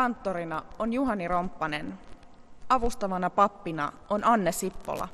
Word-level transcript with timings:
kanttorina 0.00 0.62
on 0.78 0.92
Juhani 0.92 1.28
Romppanen. 1.28 1.98
Avustavana 2.68 3.30
pappina 3.30 3.92
on 4.10 4.24
Anne 4.24 4.52
Sippola. 4.52 5.08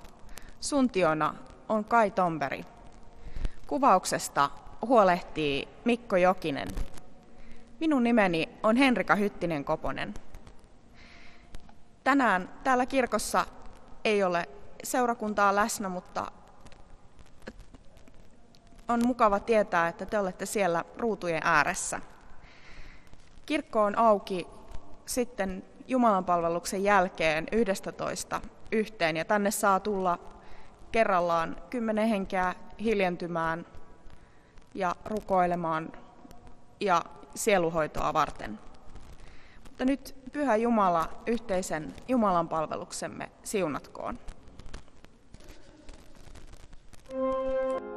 Suntiona 0.60 1.34
on 1.68 1.84
Kai 1.84 2.10
Tomberi. 2.10 2.64
Kuvauksesta 3.66 4.51
huolehtii 4.83 5.69
Mikko 5.84 6.16
Jokinen. 6.16 6.69
Minun 7.80 8.04
nimeni 8.04 8.48
on 8.62 8.76
Henrika 8.76 9.14
Hyttinen 9.14 9.64
Koponen. 9.64 10.14
Tänään 12.04 12.48
täällä 12.64 12.87
kirkossa 12.87 13.46
ei 14.04 14.22
ole 14.22 14.48
seurakuntaa 14.84 15.54
läsnä, 15.54 15.88
mutta 15.88 16.32
on 18.89 19.06
mukava 19.06 19.41
tietää, 19.41 19.89
että 19.89 20.06
te 20.06 20.19
olette 20.19 20.47
siellä 20.47 20.84
ruutujen 20.97 21.42
ääressä. 21.45 22.00
Kirkko 23.47 23.83
on 23.83 23.98
auki 23.98 24.47
sitten 25.06 25.65
Jumalan 25.88 26.24
palveluksen 26.24 26.84
jälkeen 26.84 27.47
11 27.52 28.41
yhteen 28.73 29.16
ja 29.16 29.24
tänne 29.24 29.51
saa 29.51 29.80
tulla 29.80 30.19
kerrallaan 30.92 31.56
kymmenen 31.70 32.09
henkeä 32.09 32.55
hiljentymään 32.80 33.66
ja 34.74 34.97
rukoilemaan 35.05 35.92
ja 36.80 37.02
sieluhoitoa 37.34 38.12
varten. 38.12 38.59
Mutta 39.69 39.84
nyt 39.84 40.16
Pyhä 40.33 40.56
Jumala 40.56 41.09
yhteisen 41.27 41.95
Jumalan 42.09 42.48
palveluksemme 42.48 43.30
siunatkoon. 43.45 44.19
thank 47.09 47.83
you 47.83 47.95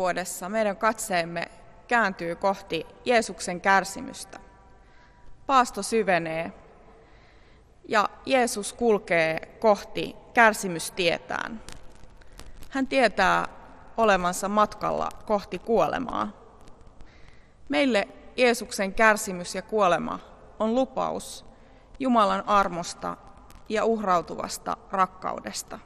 kirkkovuodessa 0.00 0.48
meidän 0.48 0.76
katseemme 0.76 1.50
kääntyy 1.88 2.36
kohti 2.36 2.86
Jeesuksen 3.04 3.60
kärsimystä. 3.60 4.38
Paasto 5.46 5.82
syvenee 5.82 6.52
ja 7.88 8.08
Jeesus 8.26 8.72
kulkee 8.72 9.56
kohti 9.60 10.16
kärsimystietään. 10.34 11.62
Hän 12.70 12.86
tietää 12.86 13.48
olevansa 13.96 14.48
matkalla 14.48 15.08
kohti 15.26 15.58
kuolemaa. 15.58 16.28
Meille 17.68 18.08
Jeesuksen 18.36 18.94
kärsimys 18.94 19.54
ja 19.54 19.62
kuolema 19.62 20.18
on 20.58 20.74
lupaus 20.74 21.44
Jumalan 21.98 22.48
armosta 22.48 23.16
ja 23.68 23.84
uhrautuvasta 23.84 24.76
rakkaudesta. 24.92 25.78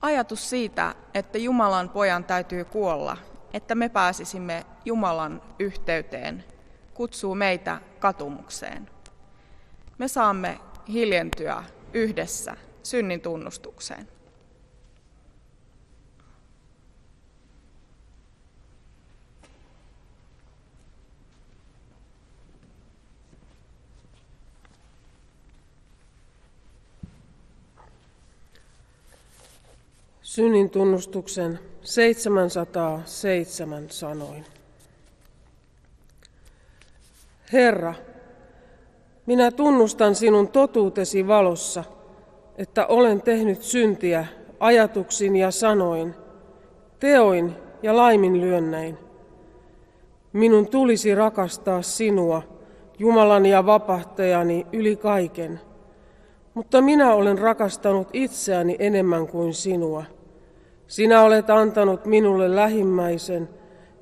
Ajatus 0.00 0.50
siitä, 0.50 0.94
että 1.14 1.38
Jumalan 1.38 1.88
pojan 1.88 2.24
täytyy 2.24 2.64
kuolla, 2.64 3.16
että 3.52 3.74
me 3.74 3.88
pääsisimme 3.88 4.66
Jumalan 4.84 5.42
yhteyteen, 5.58 6.44
kutsuu 6.94 7.34
meitä 7.34 7.80
katumukseen. 7.98 8.90
Me 9.98 10.08
saamme 10.08 10.60
hiljentyä 10.88 11.64
yhdessä 11.92 12.56
synnin 12.82 13.20
tunnustukseen. 13.20 14.08
Synnin 30.28 30.70
tunnustuksen 30.70 31.58
707 31.82 33.90
sanoin. 33.90 34.44
Herra, 37.52 37.94
minä 39.26 39.50
tunnustan 39.50 40.14
sinun 40.14 40.48
totuutesi 40.48 41.26
valossa, 41.26 41.84
että 42.58 42.86
olen 42.86 43.22
tehnyt 43.22 43.62
syntiä 43.62 44.26
ajatuksin 44.60 45.36
ja 45.36 45.50
sanoin, 45.50 46.14
teoin 47.00 47.54
ja 47.82 47.96
laiminlyönnäin. 47.96 48.98
Minun 50.32 50.66
tulisi 50.66 51.14
rakastaa 51.14 51.82
sinua, 51.82 52.42
Jumalani 52.98 53.50
ja 53.50 53.66
vapahtajani, 53.66 54.66
yli 54.72 54.96
kaiken. 54.96 55.60
Mutta 56.54 56.80
minä 56.80 57.14
olen 57.14 57.38
rakastanut 57.38 58.08
itseäni 58.12 58.76
enemmän 58.78 59.26
kuin 59.26 59.54
sinua. 59.54 60.04
Sinä 60.88 61.22
olet 61.22 61.50
antanut 61.50 62.04
minulle 62.04 62.56
lähimmäisen, 62.56 63.48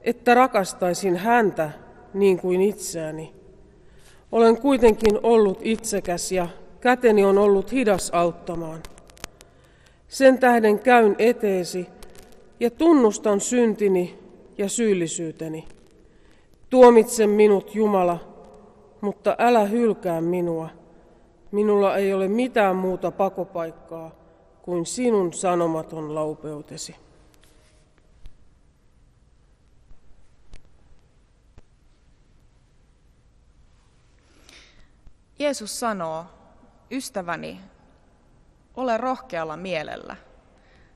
että 0.03 0.35
rakastaisin 0.35 1.17
häntä 1.17 1.71
niin 2.15 2.39
kuin 2.39 2.61
itseäni. 2.63 3.35
Olen 4.33 4.57
kuitenkin 4.61 5.19
ollut 5.23 5.59
itsekäs 5.63 6.33
ja 6.33 6.49
käteni 6.81 7.25
on 7.25 7.39
ollut 7.39 7.73
hidas 7.73 8.11
auttamaan. 8.11 8.83
Sen 10.09 10.39
tähden 10.39 10.79
käyn 10.79 11.17
eteesi 11.19 11.87
ja 12.61 12.71
tunnustan 12.71 13.41
syntini 13.41 14.19
ja 14.59 14.69
syyllisyyteni. 14.69 15.69
Tuomitse 16.71 17.27
minut, 17.27 17.75
Jumala, 17.75 18.19
mutta 19.01 19.37
älä 19.39 19.65
hylkää 19.65 20.21
minua. 20.21 20.69
Minulla 21.51 21.97
ei 21.97 22.13
ole 22.13 22.29
mitään 22.29 22.77
muuta 22.77 23.11
pakopaikkaa 23.11 24.26
kuin 24.67 24.87
sinun 24.87 25.33
sanomaton 25.33 26.15
laupeutesi. 26.15 26.97
Jeesus 35.39 35.81
sanoo, 35.81 36.27
ystäväni, 36.91 37.61
ole 38.75 38.97
rohkealla 38.97 39.57
mielellä. 39.57 40.17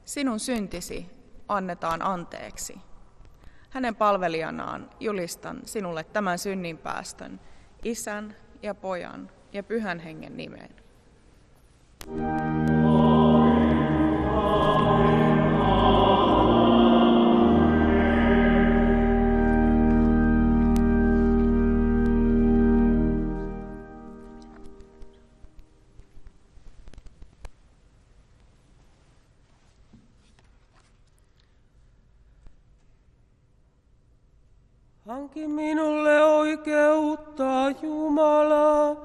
Sinun 0.05 0.41
syntisi 0.41 1.07
annetaan 1.49 2.03
anteeksi. 2.03 2.79
Hänen 3.71 3.97
palvelijanaan 3.97 4.91
julistan 5.01 5.61
sinulle 5.65 6.05
tämän 6.05 6.39
synninpäästön, 6.39 7.41
isän 7.85 8.37
ja 8.63 8.75
pojan 8.75 9.31
ja 9.53 9.63
pyhän 9.63 9.99
hengen 9.99 10.37
nimeen. 10.37 10.75
Hanki 35.31 35.47
minulle 35.47 36.25
oikeutta, 36.25 37.71
Jumala, 37.83 38.97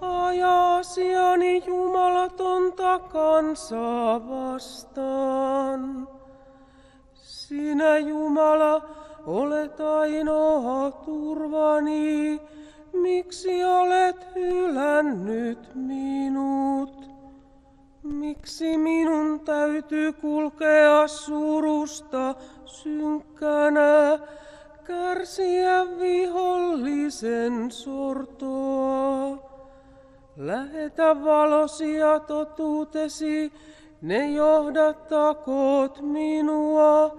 aja 0.00 0.76
asiani 0.76 1.62
jumalatonta 1.66 2.98
kansaa 2.98 4.28
vastaan. 4.28 6.08
Sinä, 7.14 7.98
Jumala, 7.98 8.82
olet 9.26 9.80
ainoa 9.80 10.90
turvani, 10.90 12.40
miksi 12.92 13.64
olet 13.64 14.26
hylännyt 14.34 15.74
minut? 15.74 17.10
Miksi 18.02 18.78
minun 18.78 19.40
täytyy 19.40 20.12
kulkea 20.12 21.08
surusta 21.08 22.34
synkkänä, 22.64 24.18
kärsiä 24.86 25.86
vihollisen 25.98 27.70
sortoa. 27.70 29.38
Lähetä 30.36 31.24
valosi 31.24 31.94
ja 31.94 32.20
totuutesi, 32.20 33.52
ne 34.02 34.30
johdattakoot 34.30 36.00
minua, 36.00 37.16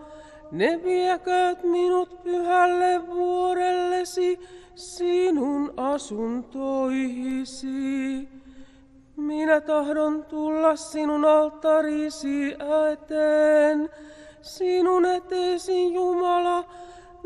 ne 0.51 0.79
viekööt 0.83 1.63
minut 1.63 2.23
pyhälle 2.23 3.07
vuorellesi, 3.07 4.39
sinun 4.75 5.73
asuntoihisi. 5.77 7.65
Minä 9.17 9.61
tahdon 9.61 10.23
tulla 10.23 10.75
sinun 10.75 11.25
alttarisi 11.25 12.55
eteen, 12.91 13.89
sinun 14.41 15.05
eteesi 15.05 15.93
Jumala, 15.93 16.63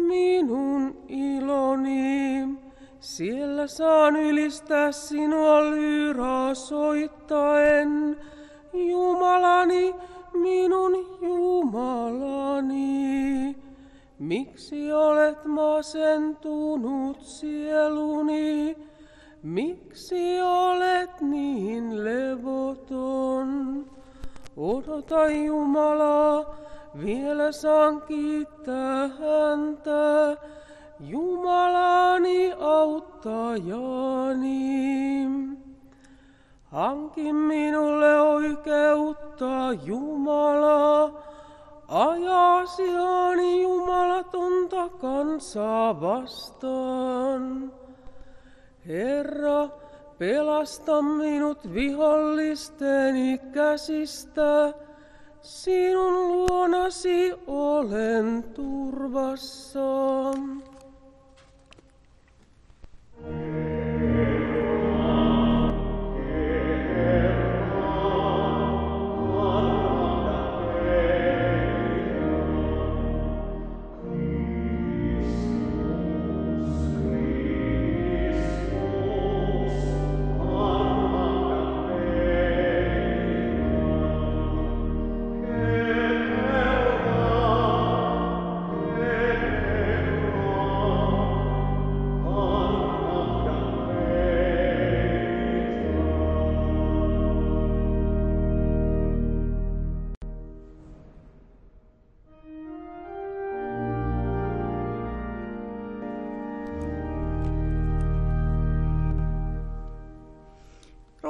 minun 0.02 0.98
iloni. 1.08 2.48
Siellä 3.00 3.68
saan 3.68 4.16
ylistää 4.16 4.92
sinua 4.92 5.62
lyraa 5.62 6.54
soittaen, 6.54 8.18
Jumalani, 8.74 9.96
minun 10.34 11.18
Jumalani. 11.22 12.90
Miksi 14.20 14.94
olet 14.94 15.46
masentunut 15.46 17.22
sieluni? 17.22 18.78
Miksi 19.44 20.42
olet 20.42 21.22
niin 21.22 22.04
levoton? 22.04 23.86
Odota 24.58 25.30
Jumalaa, 25.30 26.56
vielä 26.98 27.52
saan 27.52 28.02
kiittää 28.02 29.08
häntä, 29.08 30.38
Jumalani 31.00 32.54
auttajani. 32.60 34.10
Hanki 36.66 37.34
minulle 37.34 38.22
oikeutta, 38.22 39.74
Jumala, 39.86 41.14
aja 41.88 42.58
asiani 42.58 43.62
jumalatonta 43.62 44.90
kansaa 44.90 46.02
vastaan. 46.02 47.72
Herra, 48.88 49.70
pelasta 50.18 51.02
minut 51.02 51.74
vihollisteni 51.74 53.38
käsistä, 53.54 54.74
Sinun 55.42 56.48
luonasi 56.48 57.34
olen 57.48 58.44
turvassa. 58.54 59.80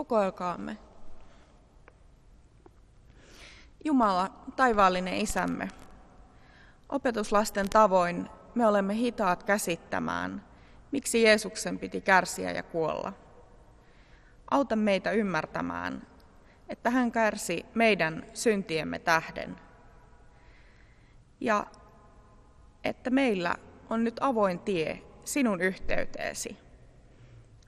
Rukoilkaamme. 0.10 0.78
Jumala, 3.86 4.30
taivaallinen 4.56 5.14
isämme, 5.14 5.68
opetuslasten 6.90 7.70
tavoin 7.70 8.30
me 8.56 8.68
olemme 8.68 8.96
hitaat 8.96 9.44
käsittämään, 9.44 10.46
miksi 10.92 11.24
Jeesuksen 11.24 11.80
piti 11.80 12.02
kärsiä 12.02 12.52
ja 12.52 12.64
kuolla. 12.64 13.14
Auta 14.52 14.76
meitä 14.76 15.12
ymmärtämään, 15.12 16.08
että 16.70 16.90
hän 16.90 17.12
kärsi 17.12 17.66
meidän 17.76 18.26
syntiemme 18.34 19.00
tähden. 19.00 19.56
Ja 21.40 21.66
että 22.84 23.10
meillä 23.10 23.56
on 23.90 24.04
nyt 24.04 24.18
avoin 24.22 24.60
tie 24.60 25.04
sinun 25.26 25.62
yhteyteesi. 25.62 26.58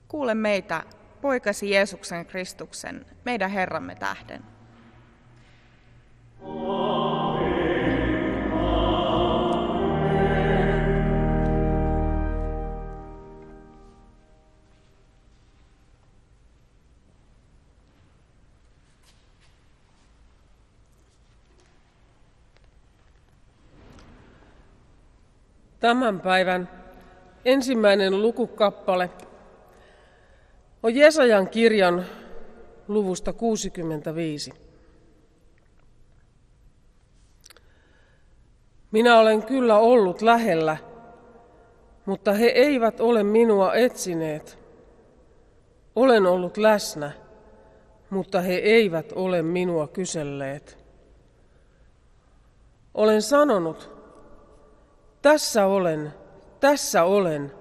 Kuule 0.08 0.34
meitä, 0.34 0.84
poikasi 1.22 1.70
Jeesuksen 1.70 2.26
Kristuksen, 2.26 3.06
meidän 3.24 3.50
Herramme 3.50 3.94
tähden. 3.94 4.42
Tämän 25.80 26.20
päivän 26.20 26.68
ensimmäinen 27.44 28.22
lukukappale 28.22 29.10
on 30.82 30.94
Jesajan 30.94 31.48
kirjan 31.48 32.06
luvusta 32.88 33.32
65. 33.32 34.52
Minä 38.90 39.18
olen 39.18 39.42
kyllä 39.42 39.78
ollut 39.78 40.22
lähellä, 40.22 40.76
mutta 42.06 42.32
he 42.32 42.46
eivät 42.46 43.00
ole 43.00 43.22
minua 43.22 43.74
etsineet. 43.74 44.58
Olen 45.96 46.26
ollut 46.26 46.56
läsnä, 46.56 47.12
mutta 48.10 48.40
he 48.40 48.54
eivät 48.54 49.12
ole 49.12 49.42
minua 49.42 49.88
kyselleet. 49.88 50.78
Olen 52.94 53.22
sanonut, 53.22 53.90
tässä 55.22 55.66
olen, 55.66 56.14
tässä 56.60 57.04
olen, 57.04 57.52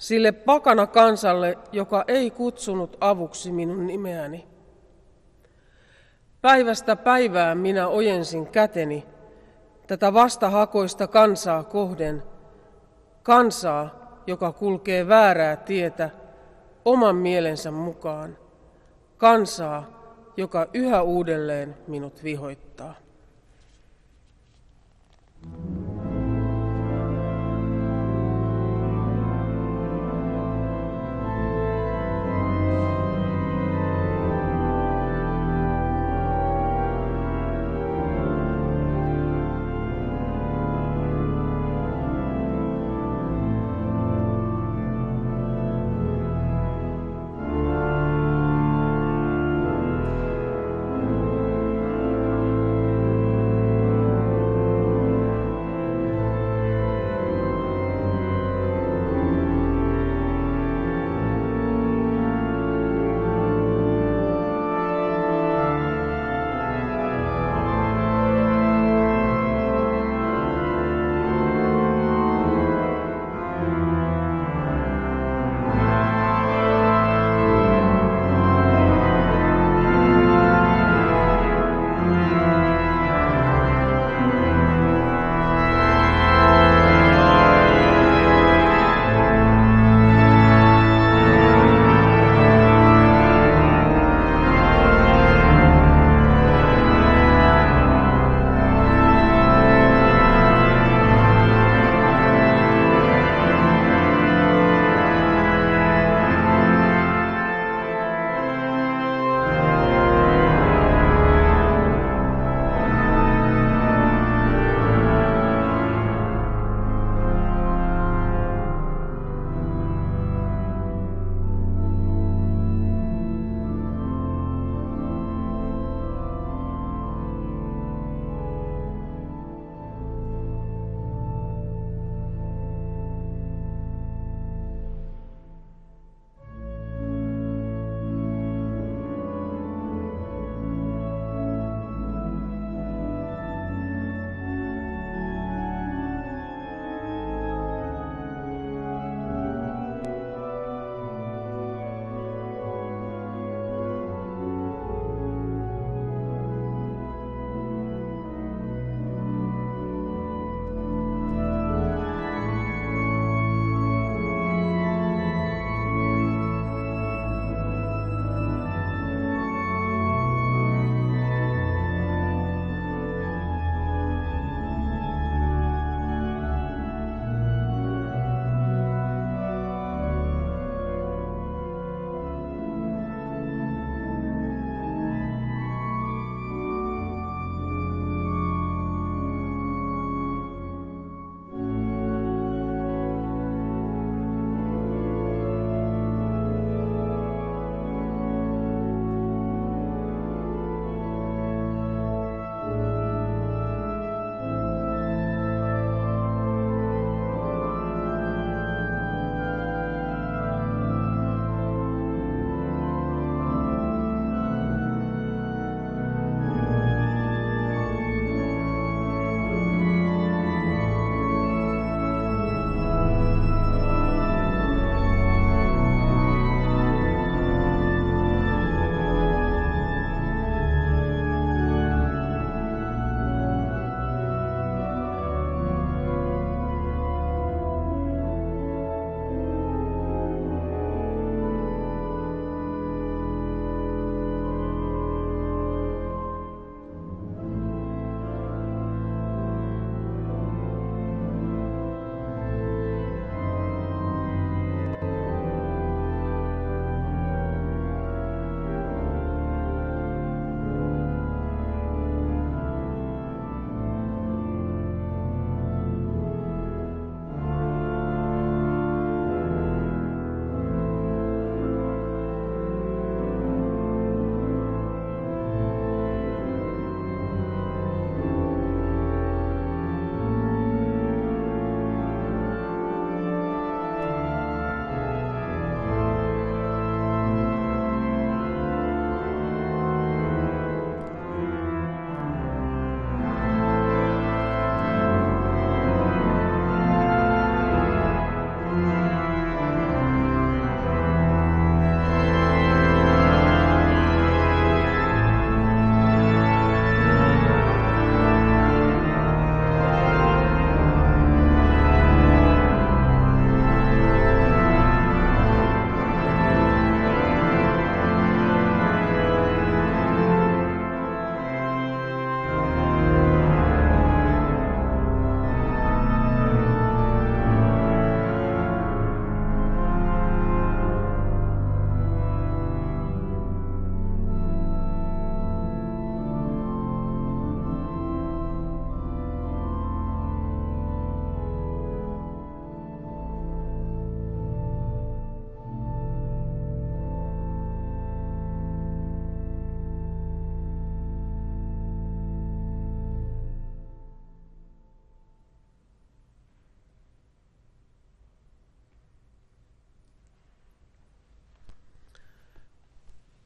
sille 0.00 0.32
pakana 0.32 0.86
kansalle, 0.86 1.58
joka 1.72 2.04
ei 2.08 2.30
kutsunut 2.30 2.96
avuksi 3.00 3.52
minun 3.52 3.86
nimeäni. 3.86 4.46
Päivästä 6.40 6.96
päivään 6.96 7.58
minä 7.58 7.88
ojensin 7.88 8.46
käteni 8.46 9.06
tätä 9.86 10.14
vastahakoista 10.14 11.06
kansaa 11.06 11.64
kohden, 11.64 12.22
kansaa, 13.22 13.90
joka 14.26 14.52
kulkee 14.52 15.08
väärää 15.08 15.56
tietä 15.56 16.10
oman 16.84 17.16
mielensä 17.16 17.70
mukaan, 17.70 18.38
kansaa, 19.16 19.84
joka 20.36 20.66
yhä 20.74 21.02
uudelleen 21.02 21.76
minut 21.86 22.24
vihoittaa. 22.24 22.94
thank 25.42 25.94
you 25.94 25.99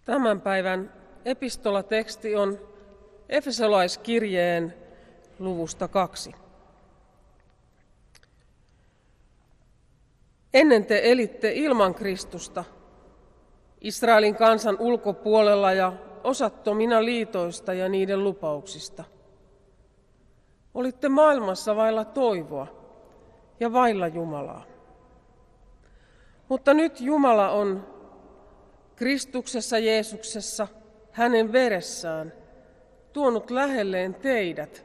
Tämän 0.05 0.41
päivän 0.41 0.93
epistolateksti 1.25 2.37
on 2.37 2.59
Efesolaiskirjeen 3.29 4.75
luvusta 5.39 5.89
kaksi. 5.89 6.35
Ennen 10.55 10.87
te 10.87 11.01
elitte 11.05 11.53
ilman 11.53 11.95
Kristusta, 11.95 12.65
Israelin 13.81 14.37
kansan 14.37 14.77
ulkopuolella 14.81 15.73
ja 15.73 15.93
osattomina 16.25 17.05
liitoista 17.05 17.75
ja 17.75 17.89
niiden 17.89 18.25
lupauksista. 18.25 19.05
Olitte 20.75 21.09
maailmassa 21.09 21.77
vailla 21.77 22.05
toivoa 22.05 22.67
ja 23.61 23.73
vailla 23.73 24.07
Jumalaa. 24.07 24.65
Mutta 26.49 26.75
nyt 26.75 27.01
Jumala 27.01 27.51
on 27.51 27.94
Kristuksessa 28.97 29.79
Jeesuksessa, 29.79 30.69
hänen 31.13 31.53
veressään, 31.53 32.33
tuonut 33.13 33.51
lähelleen 33.51 34.15
teidät, 34.15 34.85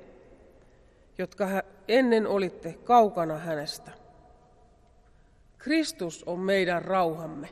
jotka 1.17 1.47
ennen 1.87 2.27
olitte 2.27 2.73
kaukana 2.83 3.37
hänestä. 3.37 3.91
Kristus 5.57 6.23
on 6.23 6.39
meidän 6.39 6.81
rauhamme. 6.81 7.49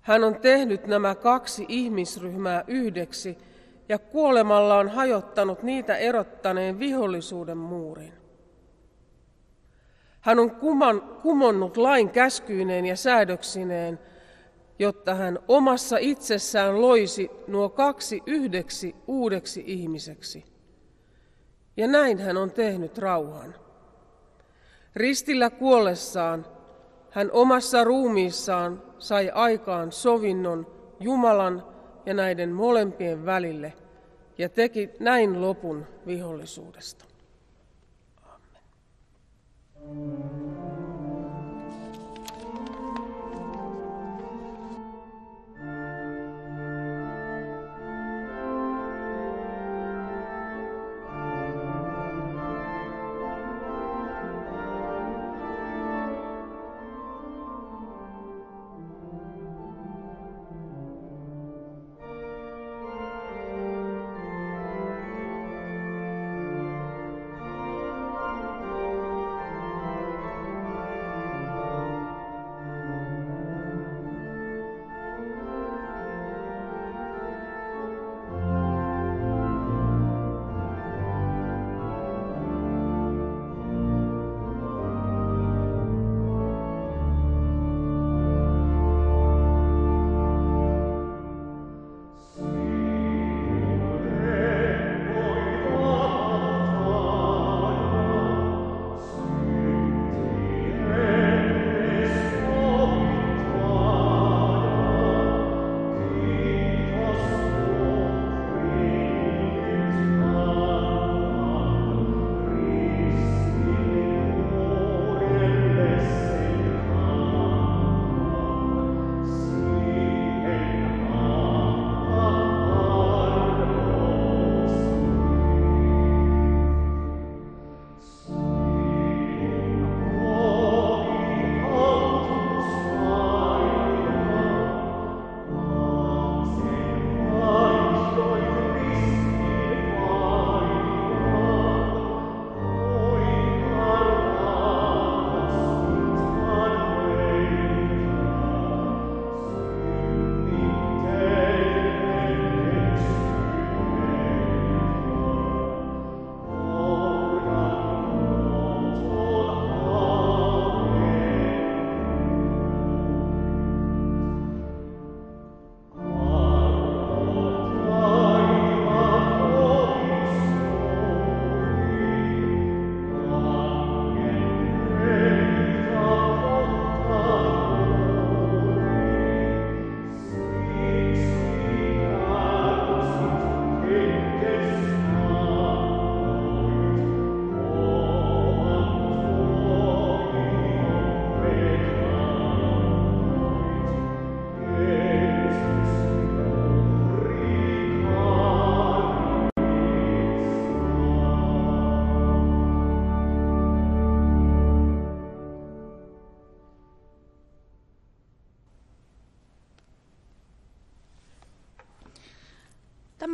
Hän 0.00 0.24
on 0.24 0.40
tehnyt 0.40 0.86
nämä 0.86 1.14
kaksi 1.14 1.66
ihmisryhmää 1.68 2.64
yhdeksi 2.66 3.38
ja 3.88 3.98
kuolemalla 3.98 4.78
on 4.78 4.88
hajottanut 4.88 5.62
niitä 5.62 5.96
erottaneen 5.96 6.78
vihollisuuden 6.78 7.56
muurin. 7.56 8.12
Hän 10.20 10.38
on 10.38 10.50
kumonnut 11.22 11.76
lain 11.76 12.10
käskyineen 12.10 12.86
ja 12.86 12.96
säädöksineen, 12.96 13.98
jotta 14.80 15.14
hän 15.14 15.38
omassa 15.48 15.96
itsessään 15.98 16.80
loisi 16.80 17.30
nuo 17.46 17.68
kaksi 17.68 18.22
yhdeksi 18.26 18.96
uudeksi 19.06 19.64
ihmiseksi. 19.66 20.44
Ja 21.76 21.86
näin 21.86 22.18
hän 22.18 22.36
on 22.36 22.50
tehnyt 22.50 22.98
rauhan. 22.98 23.54
Ristillä 24.96 25.50
kuollessaan 25.50 26.46
hän 27.10 27.30
omassa 27.32 27.84
ruumiissaan 27.84 28.82
sai 28.98 29.30
aikaan 29.34 29.92
sovinnon 29.92 30.66
Jumalan 31.00 31.66
ja 32.06 32.14
näiden 32.14 32.52
molempien 32.52 33.26
välille 33.26 33.72
ja 34.38 34.48
teki 34.48 34.90
näin 35.00 35.40
lopun 35.40 35.86
vihollisuudesta. 36.06 37.04
Amen. 39.82 40.79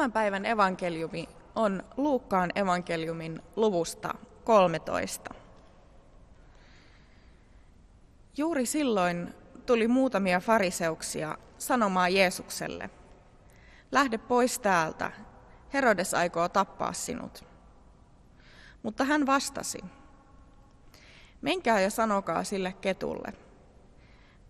Tämän 0.06 0.12
päivän 0.12 0.46
evankeliumi 0.46 1.28
on 1.54 1.84
Luukkaan 1.96 2.50
evankeliumin 2.54 3.42
luvusta 3.56 4.14
13. 4.44 5.34
Juuri 8.36 8.66
silloin 8.66 9.34
tuli 9.66 9.88
muutamia 9.88 10.40
fariseuksia 10.40 11.38
sanomaan 11.58 12.14
Jeesukselle, 12.14 12.90
lähde 13.92 14.18
pois 14.18 14.58
täältä, 14.58 15.12
Herodes 15.72 16.14
aikoo 16.14 16.48
tappaa 16.48 16.92
sinut. 16.92 17.44
Mutta 18.82 19.04
hän 19.04 19.26
vastasi, 19.26 19.78
menkää 21.40 21.80
ja 21.80 21.90
sanokaa 21.90 22.44
sille 22.44 22.72
ketulle, 22.80 23.32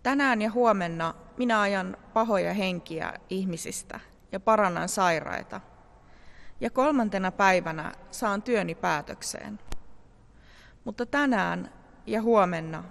tänään 0.03 0.41
ja 0.41 0.51
huomenna 0.51 1.13
minä 1.37 1.61
ajan 1.61 1.97
pahoja 2.13 2.53
henkiä 2.53 3.13
ihmisistä– 3.29 3.99
ja 4.31 4.39
parannan 4.39 4.89
sairaita. 4.89 5.61
Ja 6.61 6.69
kolmantena 6.69 7.31
päivänä 7.31 7.91
saan 8.11 8.41
työni 8.41 8.75
päätökseen. 8.75 9.59
Mutta 10.83 11.05
tänään 11.05 11.71
ja 12.05 12.21
huomenna 12.21 12.83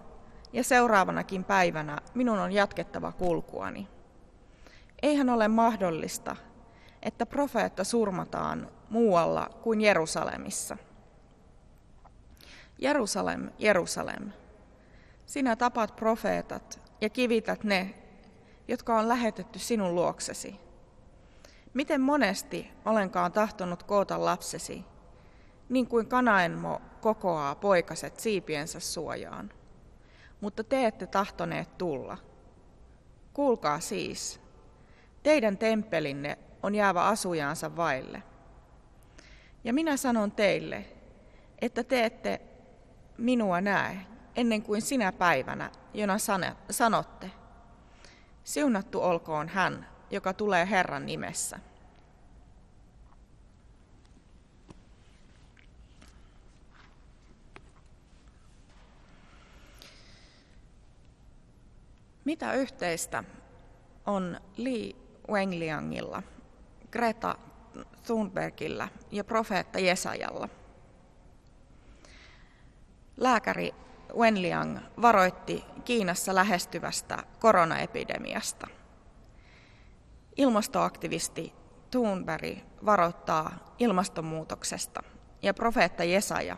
ja 0.53 0.64
seuraavanakin 0.64 1.44
päivänä 1.44 1.99
minun 2.14 2.38
on 2.38 2.53
jatkettava 2.53 3.12
kulkuani. 3.12 3.88
eihän 5.03 5.29
ole 5.29 5.49
mahdollista, 5.49 6.37
että 7.03 7.27
profeetta 7.27 7.85
surmataan 7.85 8.68
muualla 8.90 9.51
kuin 9.62 9.81
Jerusalemissa. 9.81 10.77
Jerusalem, 12.79 13.51
Jerusalem, 13.59 14.33
sinä 15.27 15.57
tapat 15.57 15.96
profeetat 15.96 16.81
ja 17.01 17.09
kivität 17.09 17.64
ne, 17.64 17.94
jotka 18.68 18.99
on 18.99 19.09
lähetetty 19.09 19.59
sinun 19.59 19.94
luoksesi. 19.94 20.65
Miten 21.77 22.01
monesti 22.01 22.71
olenkaan 22.85 23.33
tahtonut 23.33 23.83
koota 23.83 24.25
lapsesi, 24.25 24.85
niin 25.69 25.87
kuin 25.87 26.07
kanaenmo 26.07 26.81
kokoaa 27.01 27.55
poikaset 27.55 28.21
siipiensä 28.21 28.81
suojaan. 28.81 29.53
Mutta 30.41 30.65
te 30.65 30.87
ette 30.87 31.07
tahtoneet 31.07 31.79
tulla. 31.79 32.19
Kuulkaa 33.35 33.81
siis, 33.81 34.41
teidän 35.23 35.59
temppelinne 35.59 36.39
on 36.62 36.75
jäävä 36.75 37.05
asujaansa 37.05 37.77
vaille. 37.77 38.23
Ja 39.65 39.73
minä 39.73 39.97
sanon 39.97 40.33
teille, 40.33 40.85
että 41.61 41.85
te 41.85 42.05
ette 42.05 42.41
minua 43.19 43.61
näe 43.61 43.99
ennen 44.37 44.62
kuin 44.62 44.83
sinä 44.83 45.12
päivänä, 45.12 45.71
jona 45.95 46.17
sanotte, 46.71 47.31
siunattu 48.45 49.03
olkoon 49.03 49.49
hän, 49.49 49.95
joka 50.11 50.33
tulee 50.33 50.71
Herran 50.71 51.07
nimessä. 51.07 51.59
Mitä 62.25 62.53
yhteistä 62.53 63.25
on 64.07 64.40
Li 64.57 64.97
Wengliangilla, 65.31 66.23
Greta 66.92 67.35
Thunbergillä 68.07 68.88
ja 69.11 69.25
profeetta 69.25 69.79
Jesajalla? 69.79 70.49
Lääkäri 73.16 73.75
Wenliang 74.16 74.79
varoitti 75.03 75.64
Kiinassa 75.85 76.35
lähestyvästä 76.35 77.23
koronaepidemiasta. 77.40 78.66
Ilmastoaktivisti 80.37 81.55
Thunberg 81.90 82.59
varoittaa 82.85 83.75
ilmastonmuutoksesta 83.79 85.03
ja 85.42 85.55
profeetta 85.55 86.05
Jesaja 86.05 86.57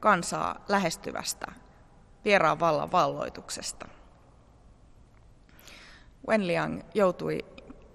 kansaa 0.00 0.64
lähestyvästä 0.68 1.46
vieraan 2.24 2.60
vallan 2.60 2.92
valloituksesta. 2.92 3.88
Wenliang 6.28 6.80
joutui 6.94 7.44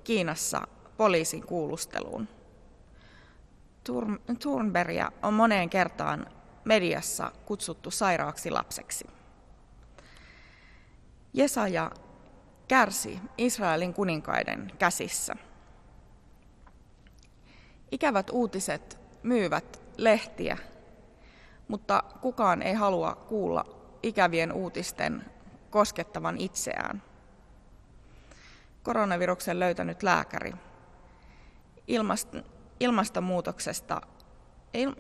Kiinassa 0.04 0.68
poliisin 0.98 1.46
kuulusteluun. 1.46 2.28
Thunbergia 4.40 5.12
on 5.24 5.34
moneen 5.34 5.70
kertaan 5.70 6.28
mediassa 6.66 7.32
kutsuttu 7.46 7.92
sairaaksi 7.92 8.52
lapseksi. 8.52 9.08
Jesaja 11.34 11.92
kärsi 12.68 13.20
Israelin 13.38 13.94
kuninkaiden 13.94 14.72
käsissä. 14.80 15.36
Ikävät 17.92 18.30
uutiset 18.30 19.00
myyvät 19.24 19.82
lehtiä, 19.98 20.58
mutta 21.68 22.04
kukaan 22.22 22.62
ei 22.62 22.74
halua 22.74 23.16
kuulla 23.16 23.66
ikävien 24.04 24.54
uutisten 24.54 25.26
koskettavan 25.70 26.38
itseään. 26.38 27.02
Koronaviruksen 28.84 29.60
löytänyt 29.60 30.04
lääkäri 30.04 30.54
ilmastonmuutoksesta 32.80 34.02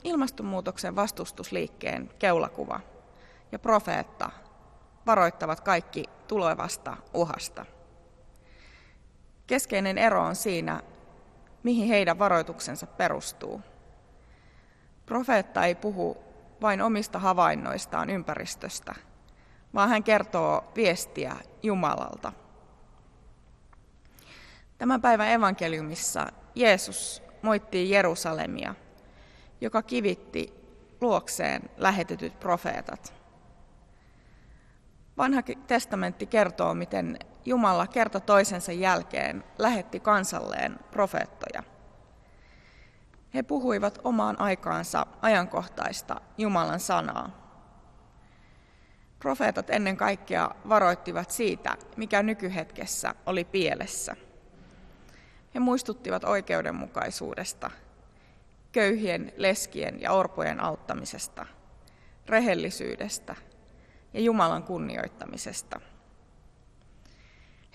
ilmastonmuutoksen 0.03 0.95
vastustusliikkeen 0.95 2.09
keulakuva 2.19 2.79
ja 3.51 3.59
profeetta 3.59 4.31
varoittavat 5.05 5.61
kaikki 5.61 6.03
tulevasta 6.27 6.97
uhasta. 7.13 7.65
Keskeinen 9.47 9.97
ero 9.97 10.23
on 10.23 10.35
siinä, 10.35 10.81
mihin 11.63 11.87
heidän 11.87 12.19
varoituksensa 12.19 12.87
perustuu. 12.87 13.61
Profeetta 15.05 15.65
ei 15.65 15.75
puhu 15.75 16.17
vain 16.61 16.81
omista 16.81 17.19
havainnoistaan 17.19 18.09
ympäristöstä, 18.09 18.95
vaan 19.73 19.89
hän 19.89 20.03
kertoo 20.03 20.71
viestiä 20.75 21.35
Jumalalta. 21.63 22.33
Tämän 24.77 25.01
päivän 25.01 25.31
evankeliumissa 25.31 26.27
Jeesus 26.55 27.23
moittii 27.41 27.89
Jerusalemia– 27.89 28.75
joka 29.63 29.81
kivitti 29.81 30.53
luokseen 31.01 31.69
lähetetyt 31.77 32.39
profeetat. 32.39 33.22
Vanha 35.17 35.41
testamentti 35.67 36.25
kertoo, 36.25 36.73
miten 36.73 37.19
Jumala 37.45 37.87
kerta 37.87 38.19
toisensa 38.19 38.71
jälkeen 38.71 39.43
lähetti 39.57 39.99
kansalleen 39.99 40.79
profeettoja. 40.91 41.63
He 43.33 43.43
puhuivat 43.43 43.99
omaan 44.03 44.41
aikaansa 44.41 45.05
ajankohtaista 45.21 46.21
Jumalan 46.37 46.79
sanaa. 46.79 47.43
Profeetat 49.19 49.69
ennen 49.69 49.97
kaikkea 49.97 50.49
varoittivat 50.69 51.31
siitä, 51.31 51.77
mikä 51.97 52.23
nykyhetkessä 52.23 53.15
oli 53.25 53.43
pielessä. 53.43 54.15
He 55.55 55.59
muistuttivat 55.59 56.23
oikeudenmukaisuudesta– 56.23 57.71
köyhien, 58.73 59.33
leskien 59.37 60.01
ja 60.01 60.11
orpojen 60.11 60.59
auttamisesta, 60.59 61.45
rehellisyydestä 62.25 63.35
ja 64.13 64.21
Jumalan 64.21 64.63
kunnioittamisesta. 64.63 65.79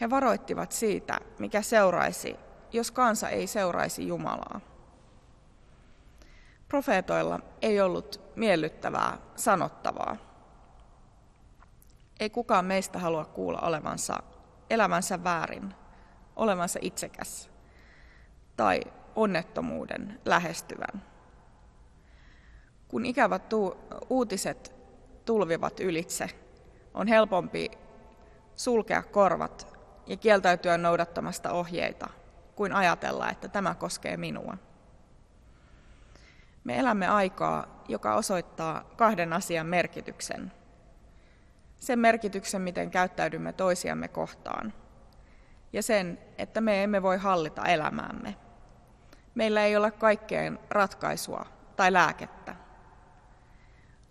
He 0.01 0.11
varoittivat 0.11 0.73
siitä, 0.73 1.21
mikä 1.39 1.63
seuraisi, 1.63 2.37
jos 2.73 2.91
kansa 2.91 3.29
ei 3.29 3.47
seuraisi 3.47 4.09
Jumalaa. 4.09 4.61
Profeetoilla 6.69 7.41
ei 7.63 7.81
ollut 7.81 8.21
miellyttävää 8.37 9.19
sanottavaa. 9.37 10.17
Ei 12.21 12.31
kukaan 12.31 12.65
meistä 12.65 12.99
halua 12.99 13.25
kuulla 13.25 13.61
olevansa 13.61 14.23
elämänsä 14.71 15.25
väärin, 15.25 15.75
olevansa 16.37 16.79
itsekäs 16.83 17.51
tai 18.57 18.81
onnettomuuden 19.17 20.21
lähestyvän. 20.25 21.03
Kun 22.89 23.07
ikävät 23.07 23.53
uutiset 24.11 24.78
tulvivat 25.29 25.81
ylitse, 25.81 26.31
on 26.95 27.07
helpompi 27.07 27.71
sulkea 28.57 29.03
korvat 29.03 29.77
ja 30.07 30.17
kieltäytyä 30.17 30.79
noudattamasta 30.79 31.53
ohjeita, 31.53 32.09
kuin 32.55 32.73
ajatella, 32.73 33.31
että 33.31 33.49
tämä 33.49 33.75
koskee 33.75 34.17
minua. 34.17 34.59
Me 36.65 36.79
elämme 36.79 37.09
aikaa, 37.09 37.85
joka 37.89 38.15
osoittaa 38.15 38.85
kahden 38.97 39.33
asian 39.33 39.67
merkityksen. 39.67 40.53
Sen 41.77 41.99
merkityksen, 41.99 42.63
miten 42.63 42.91
käyttäydymme 42.91 43.53
toisiamme 43.53 44.09
kohtaan, 44.09 44.73
ja 45.73 45.83
sen, 45.83 46.19
että 46.39 46.61
me 46.61 46.83
emme 46.83 47.03
voi 47.03 47.19
hallita 47.19 47.67
elämäämme. 47.67 48.37
Meillä 49.35 49.65
ei 49.65 49.77
ole 49.77 49.91
kaikkeen 49.91 50.59
ratkaisua 50.71 51.47
tai 51.77 51.93
lääkettä. 51.93 52.57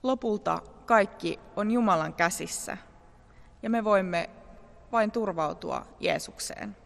Lopulta 0.03 0.62
kaikki 0.88 1.39
on 1.56 1.71
Jumalan 1.71 2.13
käsissä 2.13 2.78
ja 3.63 3.69
me 3.69 3.84
voimme 3.84 4.30
vain 4.91 5.12
turvautua 5.12 5.86
Jeesukseen. 6.00 6.78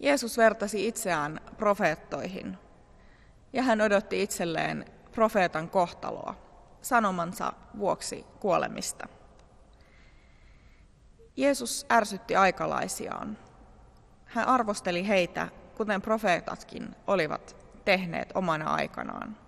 Jeesus 0.00 0.38
vertasi 0.38 0.88
itseään 0.88 1.40
profeettoihin 1.56 2.58
ja 3.52 3.62
hän 3.62 3.80
odotti 3.80 4.22
itselleen 4.22 4.84
profeetan 5.12 5.70
kohtaloa 5.70 6.34
sanomansa 6.82 7.52
vuoksi 7.78 8.26
kuolemista. 8.40 9.08
Jeesus 11.36 11.86
ärsytti 11.92 12.36
aikalaisiaan. 12.36 13.38
Hän 14.24 14.48
arvosteli 14.48 15.08
heitä 15.08 15.48
kuten 15.76 16.02
profeetatkin 16.02 16.96
olivat 17.06 17.56
tehneet 17.84 18.32
omana 18.34 18.74
aikanaan. 18.74 19.41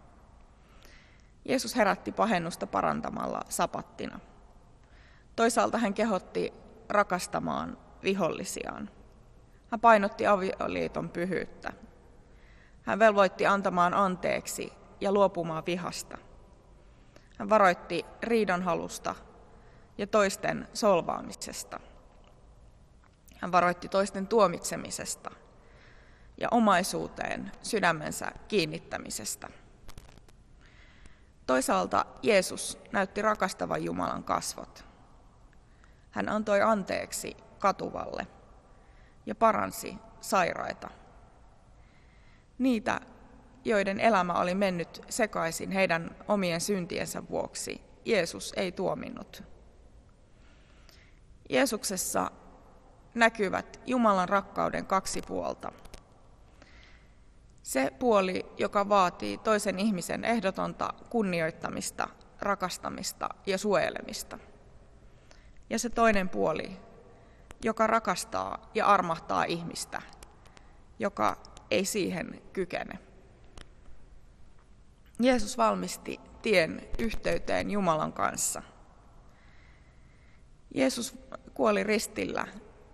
Jeesus 1.45 1.77
herätti 1.77 2.13
pahennusta 2.13 2.67
parantamalla 2.67 3.41
sapattina. 3.49 4.21
Toisaalta 5.37 5.79
hän 5.79 5.95
kehotti 5.95 6.53
rakastamaan 6.89 7.79
vihollisiaan. 8.03 8.91
Hän 9.71 9.81
painotti 9.81 10.27
avioliiton 10.27 11.09
pyhyyttä. 11.09 11.73
Hän 12.83 12.99
velvoitti 12.99 13.47
antamaan 13.47 13.95
anteeksi 13.95 14.73
ja 15.01 15.13
luopumaan 15.13 15.67
vihasta. 15.67 16.19
Hän 17.39 17.51
varoitti 17.51 18.07
riidonhalusta 18.23 19.15
ja 19.99 20.07
toisten 20.07 20.69
solvaamisesta. 20.75 21.81
Hän 23.39 23.53
varoitti 23.53 23.89
toisten 23.89 24.27
tuomitsemisesta 24.27 25.31
ja 26.41 26.49
omaisuuteen 26.51 27.53
sydämensä 27.63 28.33
kiinnittämisestä. 28.49 29.49
Toisaalta 31.47 32.07
Jeesus 32.23 32.79
näytti 32.93 33.23
rakastavan 33.23 33.85
Jumalan 33.85 34.25
kasvot. 34.25 34.85
Hän 36.11 36.29
antoi 36.29 36.63
anteeksi 36.63 37.37
katuvalle 37.59 38.27
ja 39.27 39.35
paransi 39.35 39.99
sairaita. 40.21 40.91
Niitä, 42.59 43.01
joiden 43.65 44.01
elämä 44.01 44.33
oli 44.33 44.55
mennyt 44.55 45.03
sekaisin 45.09 45.71
heidän 45.71 46.17
omien 46.29 46.61
syntiensä 46.61 47.23
vuoksi, 47.31 47.81
Jeesus 48.05 48.53
ei 48.57 48.73
tuominnut. 48.73 49.43
Jeesuksessa 51.51 52.31
näkyvät 53.15 53.81
Jumalan 53.87 54.29
rakkauden 54.29 54.87
kaksi 54.87 55.23
puolta. 55.23 55.73
Se 57.65 57.91
puoli, 57.99 58.47
joka 58.59 58.89
vaatii 58.89 59.39
toisen 59.39 59.79
ihmisen 59.79 60.25
ehdotonta 60.25 60.95
kunnioittamista, 61.11 62.09
rakastamista 62.41 63.29
ja 63.47 63.59
suojelemista. 63.59 64.39
Ja 65.71 65.79
se 65.79 65.91
toinen 65.91 66.29
puoli, 66.29 66.77
joka 67.63 67.87
rakastaa 67.87 68.71
ja 68.75 68.87
armahtaa 68.87 69.45
ihmistä, 69.45 70.03
joka 70.99 71.37
ei 71.71 71.85
siihen 71.85 72.43
kykene. 72.53 72.99
Jeesus 75.21 75.59
valmisti 75.59 76.21
tien 76.43 76.89
yhteyteen 76.99 77.71
Jumalan 77.71 78.13
kanssa. 78.13 78.63
Jeesus 80.75 81.19
kuoli 81.55 81.85
ristillä, 81.85 82.47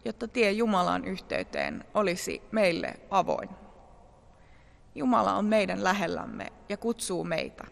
jotta 0.04 0.28
tie 0.28 0.52
Jumalan 0.52 1.04
yhteyteen 1.04 1.84
olisi 1.94 2.42
meille 2.52 3.00
avoin. 3.10 3.50
Jumala 4.94 5.34
on 5.34 5.44
meidän 5.44 5.84
lähellämme 5.84 6.52
ja 6.68 6.76
kutsuu 6.76 7.24
meitä. 7.24 7.64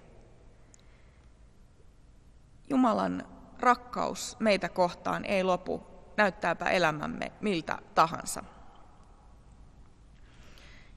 Jumalan 2.70 3.26
rakkaus 3.60 4.36
meitä 4.40 4.68
kohtaan 4.68 5.24
ei 5.24 5.44
lopu, 5.44 5.86
näyttääpä 6.16 6.64
elämämme 6.64 7.32
miltä 7.40 7.78
tahansa. 7.94 8.44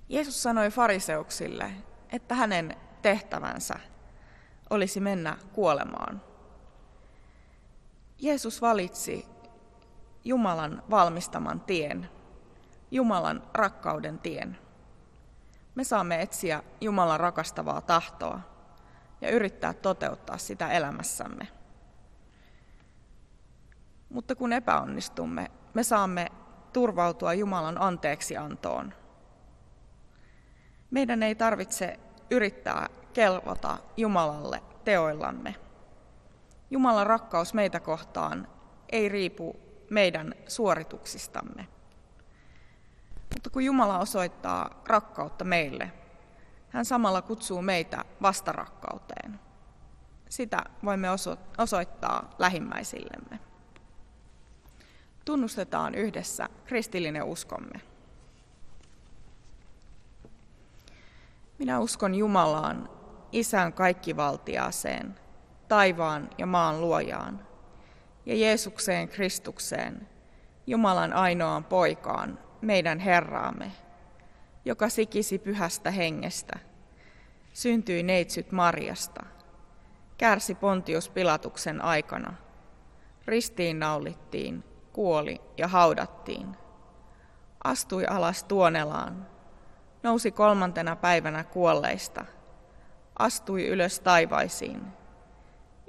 Jeesus 0.10 0.44
sanoi 0.44 0.70
fariseuksille, 0.70 1.72
että 2.12 2.36
hänen 2.36 2.78
tehtävänsä 3.02 3.80
olisi 4.70 5.00
mennä 5.00 5.38
kuolemaan. 5.54 6.22
Jeesus 8.20 8.62
valitsi 8.62 9.26
Jumalan 10.24 10.84
valmistaman 10.90 11.62
tien, 11.62 12.10
Jumalan 12.92 13.44
rakkauden 13.54 14.20
tien. 14.20 14.58
Me 15.76 15.84
saamme 15.84 16.22
etsiä 16.22 16.64
Jumalan 16.82 17.20
rakastavaa 17.20 17.82
tahtoa 17.82 18.40
ja 19.22 19.30
yrittää 19.30 19.74
toteuttaa 19.74 20.38
sitä 20.38 20.72
elämässämme. 20.72 21.48
Mutta 24.10 24.36
kun 24.36 24.54
epäonnistumme, 24.54 25.52
me 25.74 25.84
saamme 25.84 26.28
turvautua 26.74 27.34
Jumalan 27.34 27.82
anteeksiantoon. 27.82 28.94
Meidän 30.92 31.24
ei 31.24 31.36
tarvitse 31.36 32.00
yrittää 32.32 32.88
kelvata 33.14 33.78
Jumalalle 33.98 34.62
teoillamme. 34.84 35.56
Jumalan 36.70 37.08
rakkaus 37.08 37.54
meitä 37.54 37.80
kohtaan 37.80 38.48
ei 38.90 39.10
riipu 39.10 39.56
meidän 39.90 40.34
suorituksistamme. 40.48 41.68
Mutta 43.34 43.50
kun 43.50 43.66
Jumala 43.66 44.00
osoittaa 44.00 44.82
rakkautta 44.88 45.46
meille, 45.46 45.92
hän 46.70 46.86
samalla 46.86 47.22
kutsuu 47.22 47.62
meitä 47.62 48.06
vastarakkauteen. 48.22 49.40
Sitä 50.30 50.64
voimme 50.86 51.08
osoittaa 51.58 52.30
lähimmäisillemme. 52.40 53.40
Tunnustetaan 55.26 55.96
yhdessä 55.96 56.50
kristillinen 56.66 57.24
uskomme. 57.24 57.82
Minä 61.60 61.80
uskon 61.80 62.16
Jumalaan, 62.16 62.90
Isän 63.32 63.74
kaikkivaltiaaseen, 63.74 65.20
taivaan 65.68 66.30
ja 66.38 66.46
maan 66.46 66.82
luojaan, 66.82 67.48
ja 68.26 68.36
Jeesukseen 68.36 69.08
Kristukseen, 69.10 70.10
Jumalan 70.68 71.14
ainoaan 71.14 71.64
poikaan, 71.64 72.40
meidän 72.62 73.00
Herraamme, 73.00 73.72
joka 74.66 74.90
sikisi 74.90 75.40
pyhästä 75.40 75.92
hengestä, 75.92 76.60
syntyi 77.54 78.04
neitsyt 78.04 78.52
Marjasta, 78.52 79.26
kärsi 80.18 80.56
Pontius 80.56 81.10
Pilatuksen 81.10 81.82
aikana, 81.82 82.34
ristiin 83.26 83.80
naulittiin, 83.80 84.64
kuoli 84.94 85.42
ja 85.58 85.68
haudattiin, 85.68 86.56
astui 87.64 88.06
alas 88.06 88.44
tuonelaan, 88.44 89.28
nousi 90.04 90.32
kolmantena 90.32 90.96
päivänä 90.96 91.44
kuolleista, 91.44 92.26
astui 93.20 93.68
ylös 93.68 94.00
taivaisiin, 94.00 94.82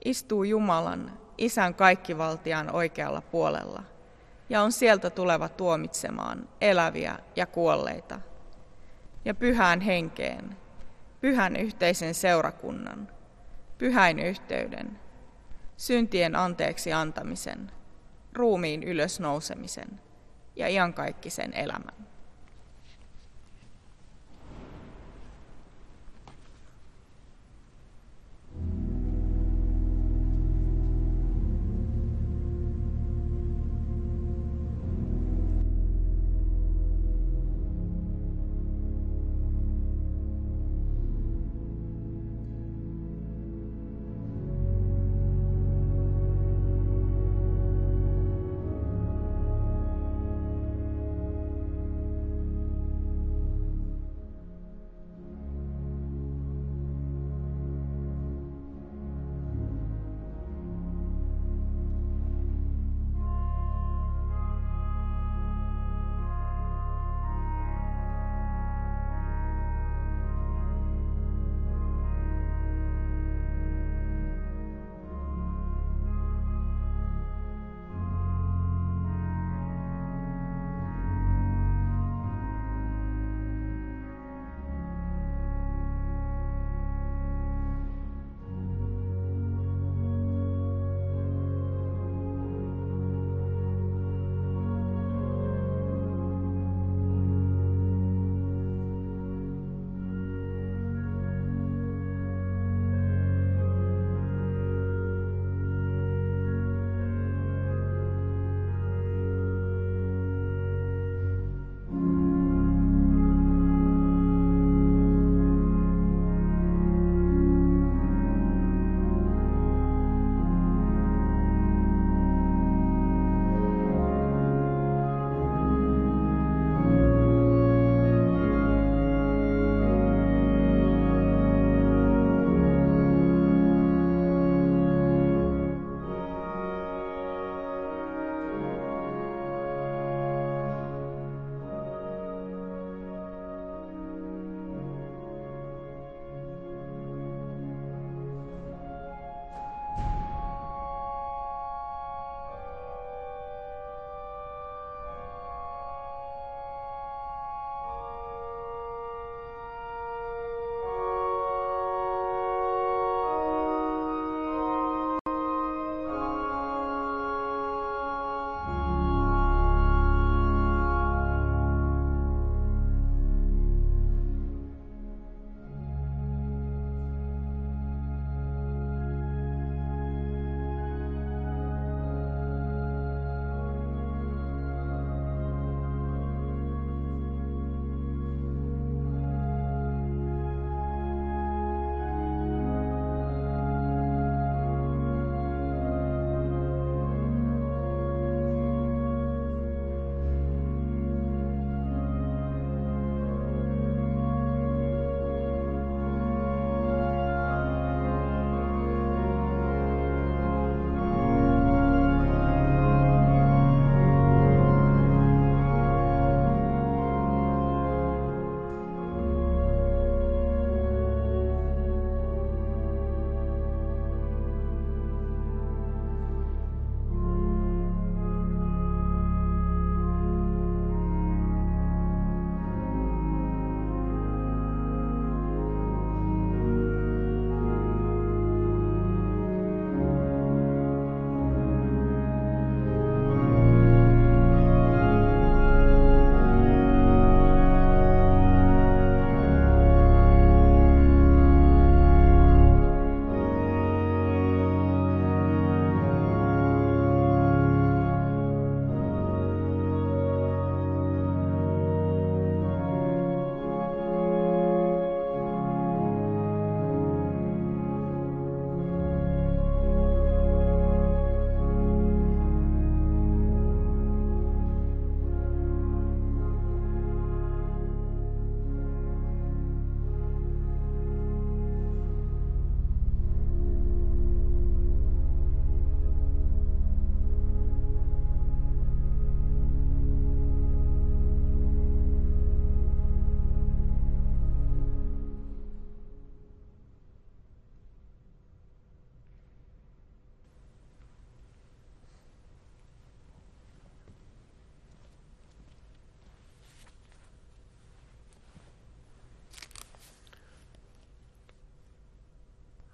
istuu 0.04 0.44
Jumalan, 0.44 1.18
Isän 1.38 1.74
kaikkivaltiaan 1.74 2.74
oikealla 2.74 3.20
puolella, 3.20 3.82
ja 4.52 4.62
on 4.62 4.72
sieltä 4.72 5.10
tuleva 5.10 5.48
tuomitsemaan 5.48 6.48
eläviä 6.60 7.18
ja 7.36 7.46
kuolleita, 7.46 8.20
ja 9.24 9.34
pyhään 9.34 9.80
henkeen, 9.80 10.56
pyhän 11.20 11.56
yhteisen 11.56 12.14
seurakunnan, 12.14 13.08
pyhäin 13.78 14.18
yhteyden, 14.18 14.98
syntien 15.76 16.36
anteeksi 16.36 16.92
antamisen, 16.92 17.70
ruumiin 18.32 18.82
ylösnousemisen 18.82 20.00
ja 20.56 20.68
iankaikkisen 20.68 21.54
elämän. 21.54 22.11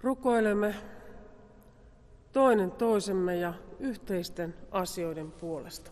Rukoilemme 0.09 0.75
toinen 2.31 2.71
toisemme 2.71 3.35
ja 3.37 3.53
yhteisten 3.79 4.55
asioiden 4.71 5.31
puolesta. 5.31 5.91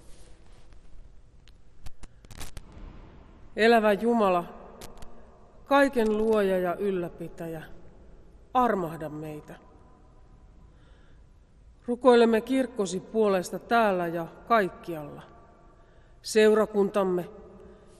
Elävä 3.55 3.93
Jumala, 3.93 4.43
kaiken 5.65 6.17
luoja 6.17 6.59
ja 6.59 6.75
ylläpitäjä, 6.75 7.63
armahda 8.53 9.09
meitä. 9.09 9.55
Rukoilemme 11.87 12.41
kirkkosi 12.41 12.99
puolesta 12.99 13.59
täällä 13.59 14.07
ja 14.07 14.27
kaikkialla, 14.47 15.21
seurakuntamme 16.21 17.29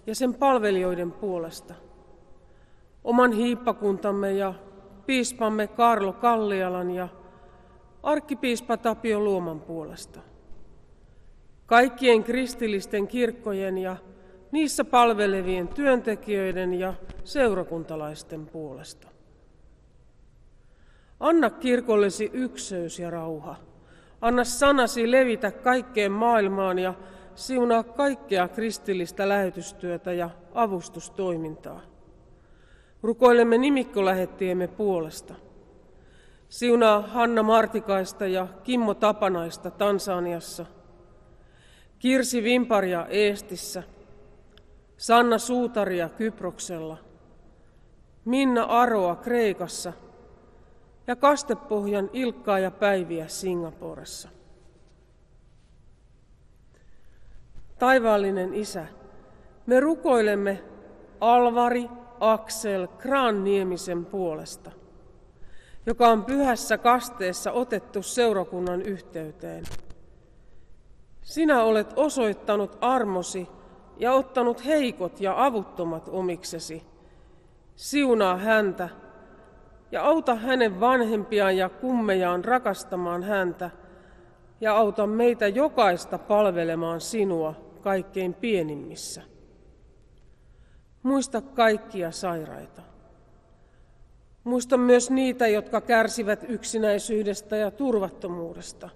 ja 0.08 0.16
sen 0.16 0.34
palvelijoiden 0.34 1.12
puolesta, 1.12 1.74
oman 3.04 3.32
hiippakuntamme 3.32 4.34
ja 4.34 4.54
piispamme 5.08 5.68
Karlo 5.68 6.14
Kallialan 6.14 6.92
ja 6.92 7.08
arkkipiispa 8.04 8.78
Tapio 8.78 9.20
Luoman 9.20 9.60
puolesta, 9.60 10.20
kaikkien 11.66 12.24
kristillisten 12.24 13.08
kirkkojen 13.08 13.78
ja 13.78 13.98
niissä 14.52 14.84
palvelevien 14.84 15.68
työntekijöiden 15.68 16.74
ja 16.74 16.94
seurakuntalaisten 17.24 18.46
puolesta. 18.46 19.08
Anna 21.20 21.50
kirkollesi 21.50 22.30
ykseys 22.34 23.00
ja 23.00 23.10
rauha. 23.10 23.56
Anna 24.22 24.44
sanasi 24.44 25.12
levitä 25.12 25.52
kaikkeen 25.52 26.12
maailmaan 26.12 26.80
ja 26.80 26.94
siunaa 27.36 27.84
kaikkea 27.84 28.48
kristillistä 28.48 29.30
lähetystyötä 29.30 30.14
ja 30.14 30.30
avustustoimintaa. 30.54 31.97
Rukoilemme 33.04 33.58
nimikkolähettiemme 33.58 34.68
puolesta. 34.68 35.34
Siunaa 36.50 37.02
Hanna 37.02 37.44
Martikaista 37.44 38.28
ja 38.28 38.48
Kimmo 38.64 38.94
Tapanaista 38.94 39.72
Tansaniassa, 39.72 40.66
Kirsi 42.00 42.44
Vimparia 42.44 43.08
Eestissä, 43.10 43.84
Sanna 44.98 45.38
Suutaria 45.38 46.10
Kyproksella, 46.10 46.98
Minna 48.26 48.64
Aroa 48.64 49.16
Kreikassa 49.16 49.94
ja 51.08 51.16
Kastepohjan 51.16 52.10
Ilkkaa 52.14 52.60
ja 52.60 52.72
Päiviä 52.72 53.28
Singaporessa. 53.28 54.30
Taivaallinen 57.80 58.54
Isä, 58.54 58.86
me 59.66 59.80
rukoilemme 59.80 60.64
Alvari 61.22 61.90
Aksel 62.20 62.88
Kranniemisen 62.88 64.06
puolesta, 64.06 64.72
joka 65.86 66.08
on 66.08 66.26
pyhässä 66.26 66.78
kasteessa 66.78 67.52
otettu 67.52 68.04
seurakunnan 68.04 68.82
yhteyteen. 68.82 69.64
Sinä 71.22 71.64
olet 71.64 71.94
osoittanut 71.96 72.78
armosi 72.82 73.48
ja 73.98 74.14
ottanut 74.14 74.66
heikot 74.66 75.22
ja 75.22 75.46
avuttomat 75.46 76.10
omiksesi. 76.12 76.84
Siunaa 77.76 78.38
häntä 78.38 78.90
ja 79.92 80.04
auta 80.04 80.36
hänen 80.36 80.80
vanhempiaan 80.80 81.58
ja 81.58 81.70
kummejaan 81.70 82.46
rakastamaan 82.46 83.24
häntä 83.24 83.70
ja 84.62 84.78
auta 84.78 85.08
meitä 85.08 85.48
jokaista 85.48 86.18
palvelemaan 86.18 87.02
sinua 87.02 87.54
kaikkein 87.82 88.34
pienimmissä. 88.34 89.22
Muista 91.04 91.42
kaikkia 91.42 92.12
sairaita. 92.12 92.82
Muista 94.44 94.78
myös 94.78 95.12
niitä, 95.12 95.48
jotka 95.48 95.82
kärsivät 95.82 96.46
yksinäisyydestä 96.48 97.58
ja 97.58 97.72
turvattomuudesta. 97.72 98.90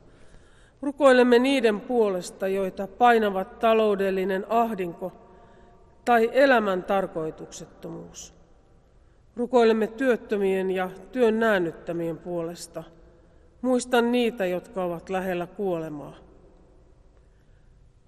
Rukoilemme 0.82 1.40
niiden 1.40 1.82
puolesta, 1.82 2.48
joita 2.48 2.88
painavat 2.88 3.60
taloudellinen 3.60 4.46
ahdinko 4.50 5.12
tai 6.06 6.30
elämän 6.34 6.84
tarkoituksettomuus. 6.84 8.34
Rukoilemme 9.36 9.88
työttömien 9.88 10.72
ja 10.72 10.90
työn 11.12 11.40
näännyttämien 11.40 12.18
puolesta. 12.18 12.84
Muista 13.62 14.02
niitä, 14.02 14.46
jotka 14.46 14.84
ovat 14.84 15.10
lähellä 15.10 15.48
kuolemaa. 15.48 16.16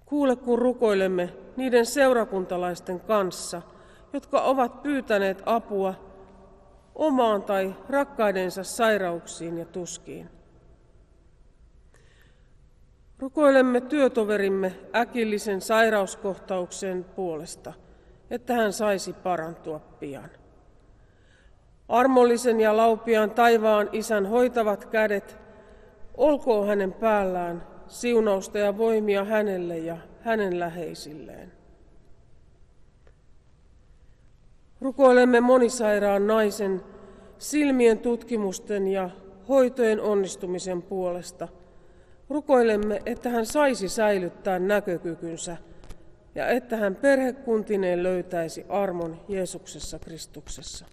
Kuule, 0.06 0.36
kun 0.36 0.58
rukoilemme 0.58 1.32
niiden 1.56 1.86
seurakuntalaisten 1.86 3.00
kanssa– 3.00 3.62
jotka 4.14 4.40
ovat 4.40 4.82
pyytäneet 4.82 5.42
apua 5.46 5.94
omaan 6.94 7.42
tai 7.42 7.74
rakkaidensa 7.88 8.64
sairauksiin 8.64 9.58
ja 9.58 9.64
tuskiin. 9.64 10.30
Rukoilemme 13.18 13.80
työtoverimme 13.80 14.72
äkillisen 14.96 15.60
sairauskohtauksen 15.60 17.04
puolesta, 17.04 17.72
että 18.30 18.54
hän 18.54 18.72
saisi 18.72 19.12
parantua 19.12 19.78
pian. 19.78 20.30
Armollisen 21.88 22.60
ja 22.60 22.76
laupiaan 22.76 23.30
taivaan 23.30 23.88
isän 23.92 24.26
hoitavat 24.26 24.84
kädet, 24.84 25.38
olkoon 26.16 26.68
hänen 26.68 26.92
päällään 26.92 27.66
siunausta 27.86 28.58
ja 28.58 28.78
voimia 28.78 29.24
hänelle 29.24 29.78
ja 29.78 29.96
hänen 30.20 30.60
läheisilleen. 30.60 31.63
Rukoilemme 34.84 35.40
monisairaan 35.40 36.26
naisen 36.26 36.82
silmien 37.38 37.98
tutkimusten 37.98 38.88
ja 38.88 39.10
hoitojen 39.48 40.00
onnistumisen 40.00 40.82
puolesta. 40.82 41.48
Rukoilemme, 42.30 43.02
että 43.06 43.28
hän 43.28 43.46
saisi 43.46 43.88
säilyttää 43.88 44.58
näkökykynsä 44.58 45.56
ja 46.34 46.48
että 46.48 46.76
hän 46.76 46.96
perhekuntineen 46.96 48.02
löytäisi 48.02 48.66
armon 48.68 49.20
Jeesuksessa 49.28 49.98
Kristuksessa. 49.98 50.86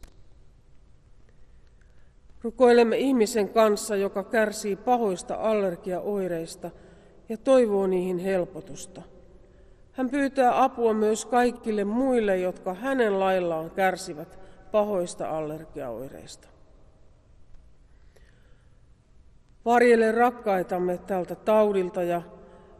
Rukoilemme 2.42 2.98
ihmisen 2.98 3.50
kanssa, 3.50 3.96
joka 3.96 4.24
kärsii 4.24 4.76
pahoista 4.76 5.36
allergiaoireista 5.36 6.72
ja 7.30 7.38
toivoo 7.38 7.88
niihin 7.88 8.18
helpotusta. 8.18 9.02
Hän 9.94 10.10
pyytää 10.10 10.64
apua 10.64 10.94
myös 10.94 11.26
kaikille 11.26 11.84
muille, 11.84 12.38
jotka 12.38 12.74
hänen 12.74 13.20
laillaan 13.20 13.72
kärsivät 13.72 14.39
pahoista 14.72 15.38
allergiaoireista. 15.38 16.48
Varjele 19.66 20.12
rakkaitamme 20.12 20.98
tältä 20.98 21.36
taudilta 21.36 22.04
ja 22.04 22.22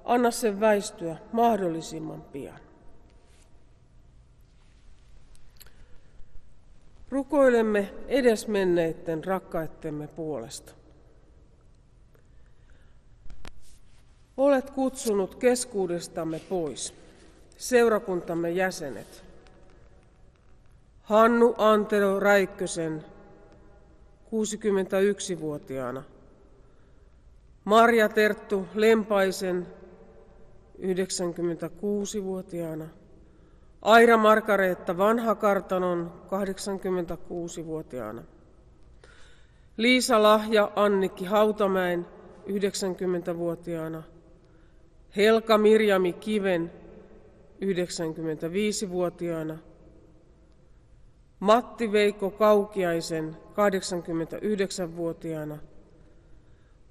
anna 0.04 0.32
sen 0.32 0.60
väistyä 0.60 1.18
mahdollisimman 1.32 2.22
pian. 2.22 2.60
Rukoilemme 7.10 7.94
edesmenneiden 8.08 9.24
rakkaittemme 9.24 10.08
puolesta. 10.08 10.74
Olet 14.38 14.70
kutsunut 14.70 15.36
keskuudestamme 15.36 16.40
pois 16.50 17.01
seurakuntamme 17.62 18.52
jäsenet. 18.52 19.24
Hannu 21.02 21.56
Antero 21.58 22.20
Räikkösen 22.20 23.04
61-vuotiaana. 24.26 26.04
Marja 27.64 28.10
Terttu 28.10 28.68
Lempaisen 28.74 29.68
96-vuotiaana. 30.80 32.86
Aira 33.82 34.18
Markareetta 34.18 34.98
Vanhakartanon 34.98 36.14
86-vuotiaana. 36.28 38.22
Liisa 39.78 40.24
Lahja 40.24 40.72
Annikki 40.76 41.26
Hautamäen 41.26 42.06
90-vuotiaana. 42.48 44.04
Helka 45.16 45.58
Mirjami 45.58 46.14
Kiven 46.14 46.72
95-vuotiaana, 47.62 49.58
Matti 51.40 51.92
Veikko 51.92 52.32
Kaukiaisen 52.32 53.38
89-vuotiaana, 53.52 55.58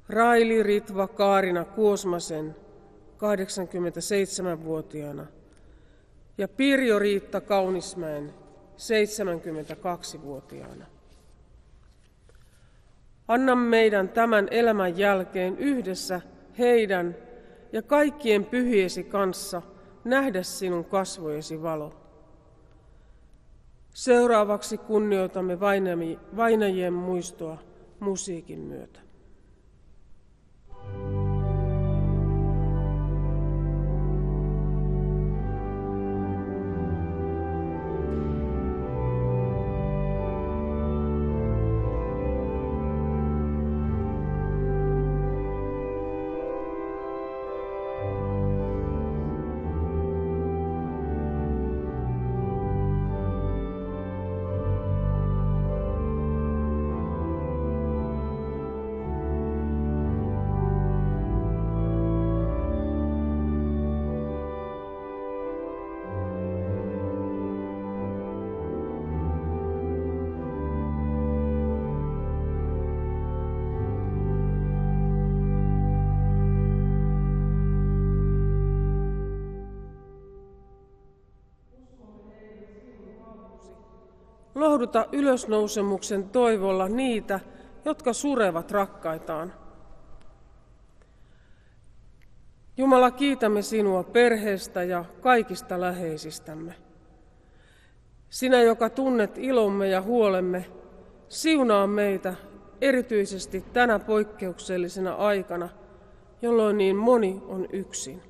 Raili 0.08 0.62
Ritva 0.62 1.08
Kaarina 1.08 1.64
Kuosmasen 1.64 2.56
87-vuotiaana 3.16 5.26
ja 6.38 6.48
Pirjo 6.48 6.98
Riitta 6.98 7.40
Kaunismäen 7.40 8.34
72-vuotiaana. 8.76 10.86
Anna 13.28 13.54
meidän 13.54 14.08
tämän 14.08 14.48
elämän 14.50 14.98
jälkeen 14.98 15.58
yhdessä 15.58 16.20
heidän 16.58 17.16
ja 17.72 17.82
kaikkien 17.82 18.44
pyhiesi 18.44 19.04
kanssa– 19.04 19.62
nähdä 20.04 20.42
sinun 20.42 20.84
kasvojesi 20.84 21.62
valo. 21.62 21.94
Seuraavaksi 23.94 24.78
kunnioitamme 24.78 25.60
vainajien 26.36 26.92
muistoa 26.92 27.58
musiikin 28.00 28.58
myötä. 28.58 29.00
Lohduta 84.60 85.06
ylösnousemuksen 85.12 86.28
toivolla 86.28 86.88
niitä, 86.88 87.40
jotka 87.84 88.12
surevat 88.12 88.70
rakkaitaan. 88.70 89.52
Jumala, 92.76 93.10
kiitämme 93.10 93.62
sinua 93.62 94.02
perheestä 94.02 94.82
ja 94.82 95.04
kaikista 95.20 95.80
läheisistämme. 95.80 96.74
Sinä, 98.30 98.62
joka 98.62 98.90
tunnet 98.90 99.38
ilomme 99.38 99.88
ja 99.88 100.02
huolemme, 100.02 100.66
siunaa 101.28 101.86
meitä 101.86 102.34
erityisesti 102.80 103.64
tänä 103.72 103.98
poikkeuksellisena 103.98 105.14
aikana, 105.14 105.68
jolloin 106.42 106.78
niin 106.78 106.96
moni 106.96 107.42
on 107.46 107.66
yksin. 107.72 108.22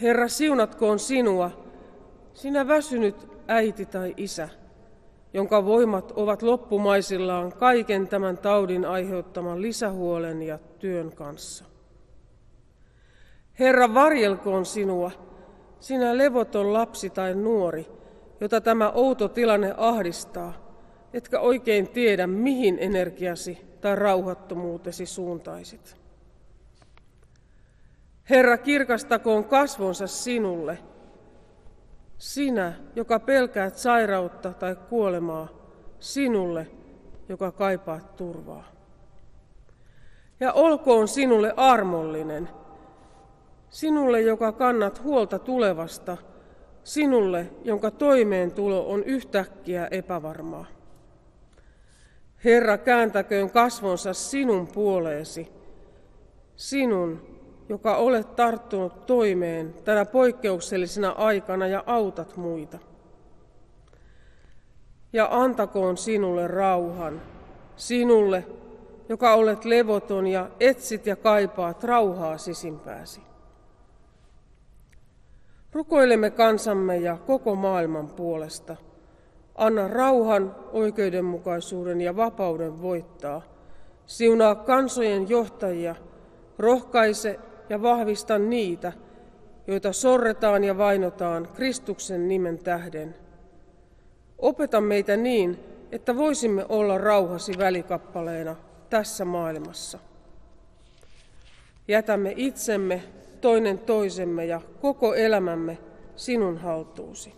Herra, 0.00 0.28
siunatkoon 0.28 0.98
sinua, 0.98 1.50
sinä 2.34 2.68
väsynyt 2.68 3.35
äiti 3.48 3.86
tai 3.86 4.14
isä, 4.16 4.48
jonka 5.32 5.64
voimat 5.64 6.12
ovat 6.16 6.42
loppumaisillaan 6.42 7.52
kaiken 7.52 8.08
tämän 8.08 8.38
taudin 8.38 8.84
aiheuttaman 8.84 9.62
lisähuolen 9.62 10.42
ja 10.42 10.58
työn 10.78 11.12
kanssa. 11.12 11.64
Herra, 13.58 13.94
varjelkoon 13.94 14.66
sinua, 14.66 15.10
sinä 15.80 16.18
levoton 16.18 16.72
lapsi 16.72 17.10
tai 17.10 17.34
nuori, 17.34 17.86
jota 18.40 18.60
tämä 18.60 18.90
outo 18.90 19.28
tilanne 19.28 19.74
ahdistaa, 19.76 20.52
etkä 21.12 21.40
oikein 21.40 21.88
tiedä, 21.88 22.26
mihin 22.26 22.76
energiasi 22.80 23.58
tai 23.80 23.96
rauhattomuutesi 23.96 25.06
suuntaisit. 25.06 25.96
Herra, 28.30 28.58
kirkastakoon 28.58 29.44
kasvonsa 29.44 30.06
sinulle– 30.06 30.78
sinä, 32.18 32.72
joka 32.96 33.20
pelkäät 33.20 33.78
sairautta 33.78 34.52
tai 34.52 34.76
kuolemaa, 34.88 35.48
sinulle, 36.00 36.66
joka 37.28 37.52
kaipaat 37.52 38.16
turvaa. 38.16 38.64
Ja 40.40 40.52
olkoon 40.52 41.08
sinulle 41.08 41.54
armollinen, 41.56 42.48
sinulle, 43.68 44.20
joka 44.20 44.52
kannat 44.52 45.02
huolta 45.02 45.38
tulevasta, 45.38 46.16
sinulle, 46.84 47.50
jonka 47.64 47.90
toimeentulo 47.90 48.88
on 48.88 49.04
yhtäkkiä 49.04 49.88
epävarmaa. 49.90 50.66
Herra, 52.44 52.78
kääntäköön 52.78 53.50
kasvonsa 53.50 54.14
sinun 54.14 54.66
puoleesi, 54.66 55.48
sinun, 56.56 57.35
joka 57.68 57.96
olet 57.96 58.36
tarttunut 58.36 59.06
toimeen 59.06 59.74
tänä 59.84 60.04
poikkeuksellisena 60.04 61.10
aikana 61.10 61.66
ja 61.66 61.84
autat 61.86 62.36
muita. 62.36 62.78
Ja 65.12 65.28
antakoon 65.30 65.96
sinulle 65.96 66.46
rauhan, 66.46 67.22
sinulle, 67.76 68.44
joka 69.08 69.34
olet 69.34 69.64
levoton 69.64 70.26
ja 70.26 70.50
etsit 70.60 71.06
ja 71.06 71.16
kaipaat 71.16 71.84
rauhaa 71.84 72.38
sisimpääsi. 72.38 73.20
Rukoilemme 75.72 76.30
kansamme 76.30 76.96
ja 76.96 77.16
koko 77.26 77.54
maailman 77.54 78.08
puolesta. 78.08 78.76
Anna 79.54 79.88
rauhan, 79.88 80.54
oikeudenmukaisuuden 80.72 82.00
ja 82.00 82.16
vapauden 82.16 82.82
voittaa. 82.82 83.42
Siunaa 84.06 84.54
kansojen 84.54 85.28
johtajia, 85.28 85.94
rohkaise 86.58 87.40
ja 87.68 87.82
vahvista 87.82 88.38
niitä, 88.38 88.92
joita 89.66 89.92
sorretaan 89.92 90.64
ja 90.64 90.78
vainotaan 90.78 91.48
Kristuksen 91.54 92.28
nimen 92.28 92.58
tähden. 92.58 93.14
Opeta 94.38 94.80
meitä 94.80 95.16
niin, 95.16 95.58
että 95.92 96.16
voisimme 96.16 96.66
olla 96.68 96.98
rauhasi 96.98 97.52
välikappaleena 97.58 98.56
tässä 98.90 99.24
maailmassa. 99.24 99.98
Jätämme 101.88 102.32
itsemme, 102.36 103.02
toinen 103.40 103.78
toisemme 103.78 104.46
ja 104.46 104.60
koko 104.80 105.14
elämämme 105.14 105.78
sinun 106.16 106.58
haltuusi. 106.58 107.34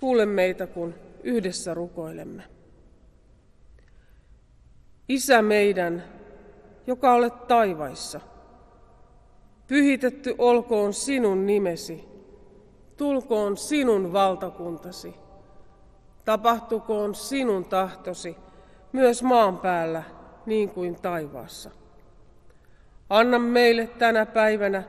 Kuule 0.00 0.26
meitä, 0.26 0.66
kun 0.66 0.94
yhdessä 1.22 1.74
rukoilemme. 1.74 2.42
Isä 5.08 5.42
meidän, 5.42 6.04
joka 6.86 7.14
olet 7.14 7.48
taivaissa. 7.48 8.20
Pyhitetty 9.66 10.34
olkoon 10.38 10.92
sinun 10.92 11.46
nimesi, 11.46 12.04
tulkoon 12.96 13.56
sinun 13.56 14.12
valtakuntasi, 14.12 15.14
tapahtukoon 16.24 17.14
sinun 17.14 17.64
tahtosi 17.64 18.36
myös 18.92 19.22
maan 19.22 19.58
päällä 19.58 20.02
niin 20.46 20.68
kuin 20.68 20.96
taivaassa. 21.02 21.70
Anna 23.10 23.38
meille 23.38 23.86
tänä 23.86 24.26
päivänä 24.26 24.82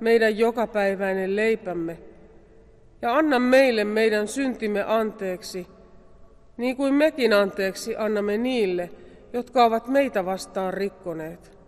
meidän 0.00 0.38
jokapäiväinen 0.38 1.36
leipämme 1.36 1.98
ja 3.02 3.16
anna 3.16 3.38
meille 3.38 3.84
meidän 3.84 4.28
syntimme 4.28 4.82
anteeksi, 4.82 5.66
niin 6.56 6.76
kuin 6.76 6.94
mekin 6.94 7.32
anteeksi 7.32 7.96
annamme 7.96 8.38
niille, 8.38 8.90
jotka 9.36 9.64
ovat 9.64 9.88
meitä 9.88 10.24
vastaan 10.24 10.74
rikkoneet. 10.74 11.58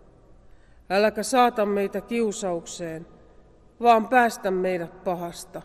Äläkä 0.89 1.23
saata 1.23 1.65
meitä 1.65 2.01
kiusaukseen, 2.01 3.07
vaan 3.81 4.07
päästä 4.07 4.51
meidät 4.51 5.03
pahasta, 5.03 5.61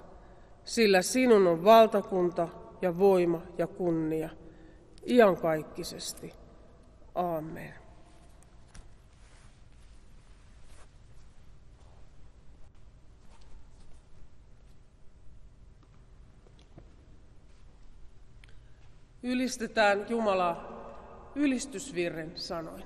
sillä 0.64 1.02
sinun 1.02 1.46
on 1.46 1.64
valtakunta 1.64 2.48
ja 2.82 2.98
voima 2.98 3.42
ja 3.58 3.66
kunnia, 3.66 4.28
iankaikkisesti. 5.06 6.32
Aamen. 7.14 7.74
Ylistetään 19.22 20.06
Jumalaa 20.08 20.73
ylistysvirren 21.36 22.32
sanoin. 22.34 22.84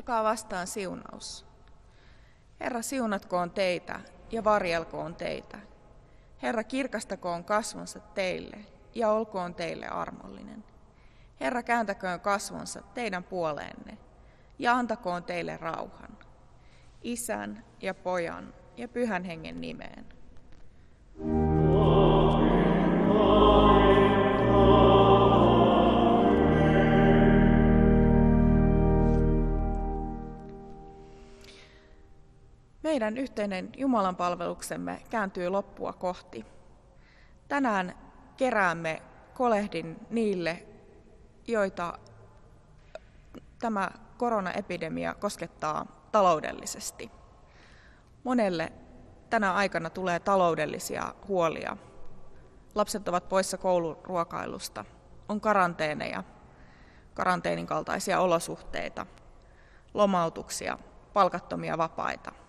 Ottakaa 0.00 0.24
vastaan 0.24 0.66
siunaus. 0.66 1.46
Herra 2.60 2.82
siunatkoon 2.82 3.50
teitä 3.50 4.00
ja 4.30 4.44
varjelkoon 4.44 5.14
teitä. 5.14 5.58
Herra 6.42 6.64
kirkastakoon 6.64 7.44
kasvonsa 7.44 8.00
teille 8.00 8.56
ja 8.94 9.10
olkoon 9.10 9.54
teille 9.54 9.88
armollinen. 9.88 10.64
Herra 11.40 11.62
kääntäköön 11.62 12.20
kasvonsa 12.20 12.82
teidän 12.94 13.24
puoleenne 13.24 13.98
ja 14.58 14.74
antakoon 14.74 15.24
teille 15.24 15.56
rauhan. 15.56 16.18
Isän 17.02 17.64
ja 17.80 17.94
pojan 17.94 18.54
ja 18.76 18.88
pyhän 18.88 19.24
hengen 19.24 19.60
nimeen. 19.60 20.06
Meidän 32.90 33.16
yhteinen 33.16 33.70
Jumalan 33.76 34.16
palveluksemme 34.16 35.02
kääntyy 35.10 35.48
loppua 35.48 35.92
kohti. 35.92 36.46
Tänään 37.48 37.94
keräämme 38.36 39.02
kolehdin 39.34 40.06
niille, 40.10 40.66
joita 41.46 41.98
tämä 43.58 43.90
koronaepidemia 44.18 45.14
koskettaa 45.14 45.86
taloudellisesti. 46.12 47.10
Monelle 48.24 48.72
tänä 49.30 49.52
aikana 49.52 49.90
tulee 49.90 50.20
taloudellisia 50.20 51.14
huolia. 51.28 51.76
Lapset 52.74 53.08
ovat 53.08 53.28
poissa 53.28 53.58
kouluruokailusta, 53.58 54.84
on 55.28 55.40
karanteeneja, 55.40 56.24
karanteenin 57.14 57.66
kaltaisia 57.66 58.20
olosuhteita, 58.20 59.06
lomautuksia, 59.94 60.78
palkattomia 61.12 61.78
vapaita. 61.78 62.39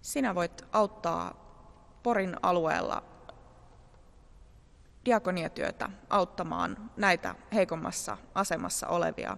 Sinä 0.00 0.34
voit 0.34 0.64
auttaa 0.72 1.34
Porin 2.02 2.36
alueella 2.42 3.02
diakoniatyötä 5.04 5.90
auttamaan 6.10 6.90
näitä 6.96 7.34
heikommassa 7.54 8.18
asemassa 8.34 8.88
olevia 8.88 9.36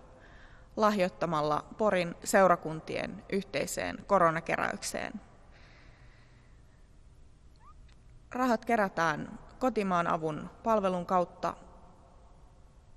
lahjoittamalla 0.76 1.64
Porin 1.78 2.14
seurakuntien 2.24 3.24
yhteiseen 3.32 4.04
koronakeräykseen. 4.06 5.12
Rahat 8.30 8.64
kerätään 8.64 9.38
kotimaan 9.58 10.06
avun 10.06 10.50
palvelun 10.62 11.06
kautta 11.06 11.56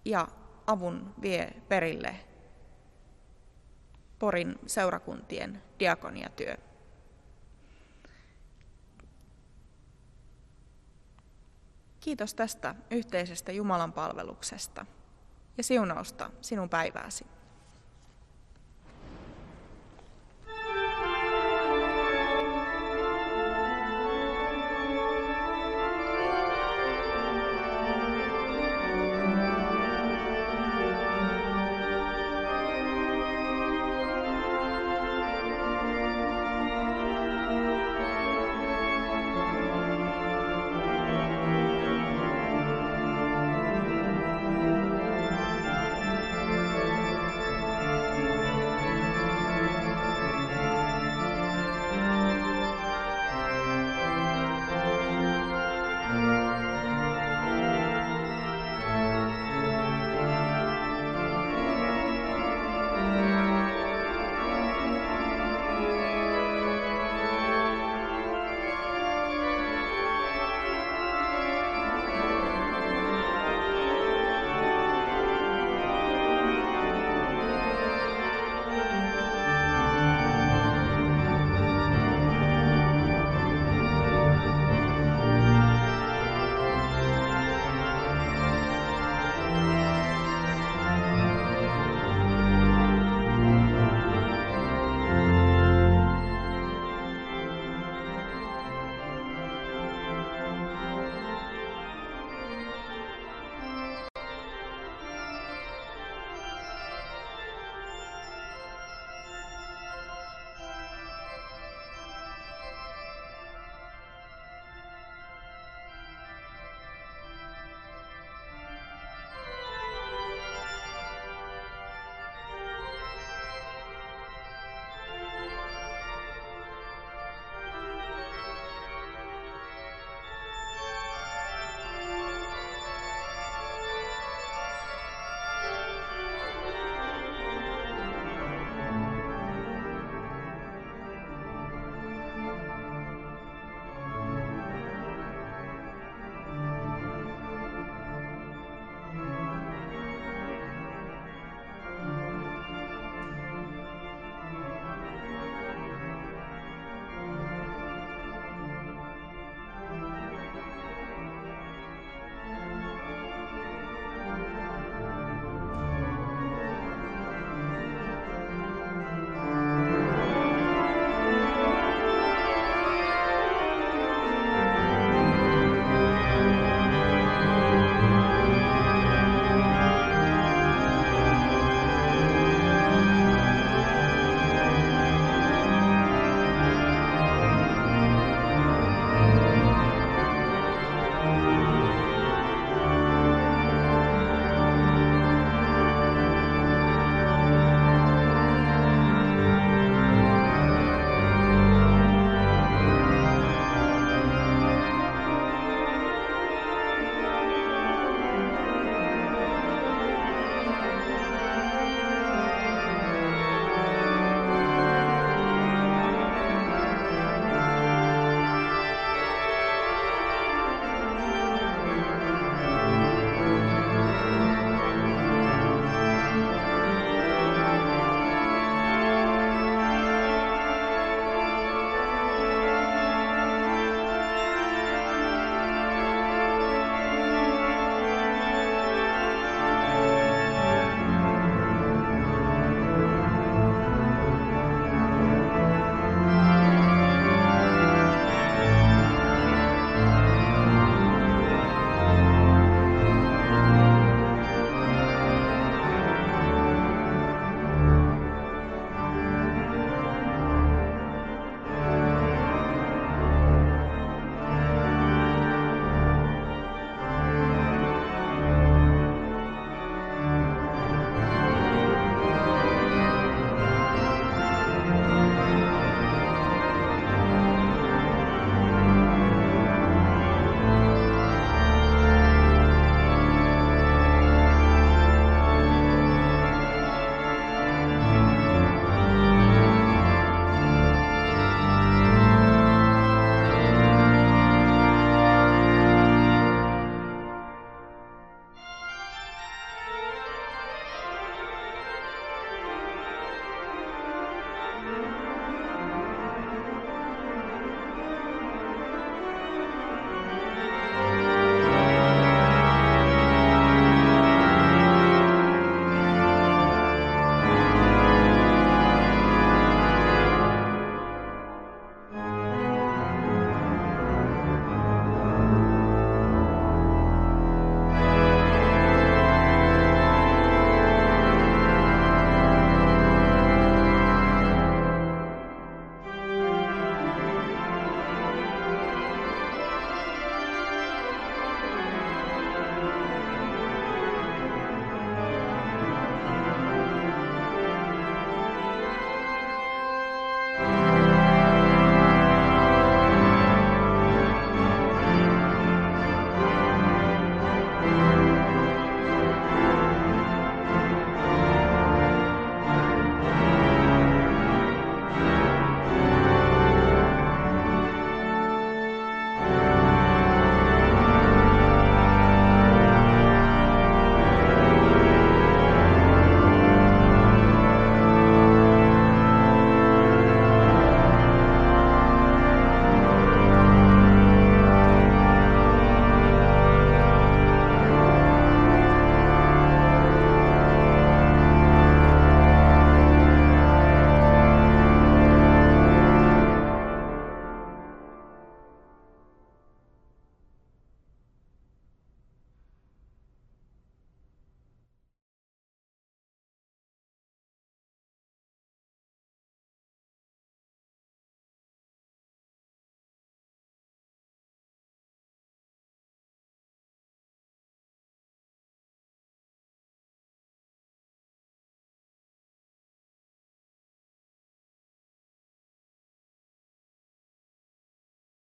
ja 0.05 0.27
avun 0.67 1.13
vie 1.21 1.53
perille 1.67 2.19
Porin 4.19 4.59
seurakuntien 4.67 5.63
diakoniatyö. 5.79 6.57
Kiitos 12.03 12.33
tästä 12.33 12.75
yhteisestä 12.91 13.51
Jumalan 13.51 13.93
palveluksesta 13.93 14.85
ja 15.57 15.63
siunausta 15.63 16.29
sinun 16.41 16.69
päivääsi. 16.69 17.25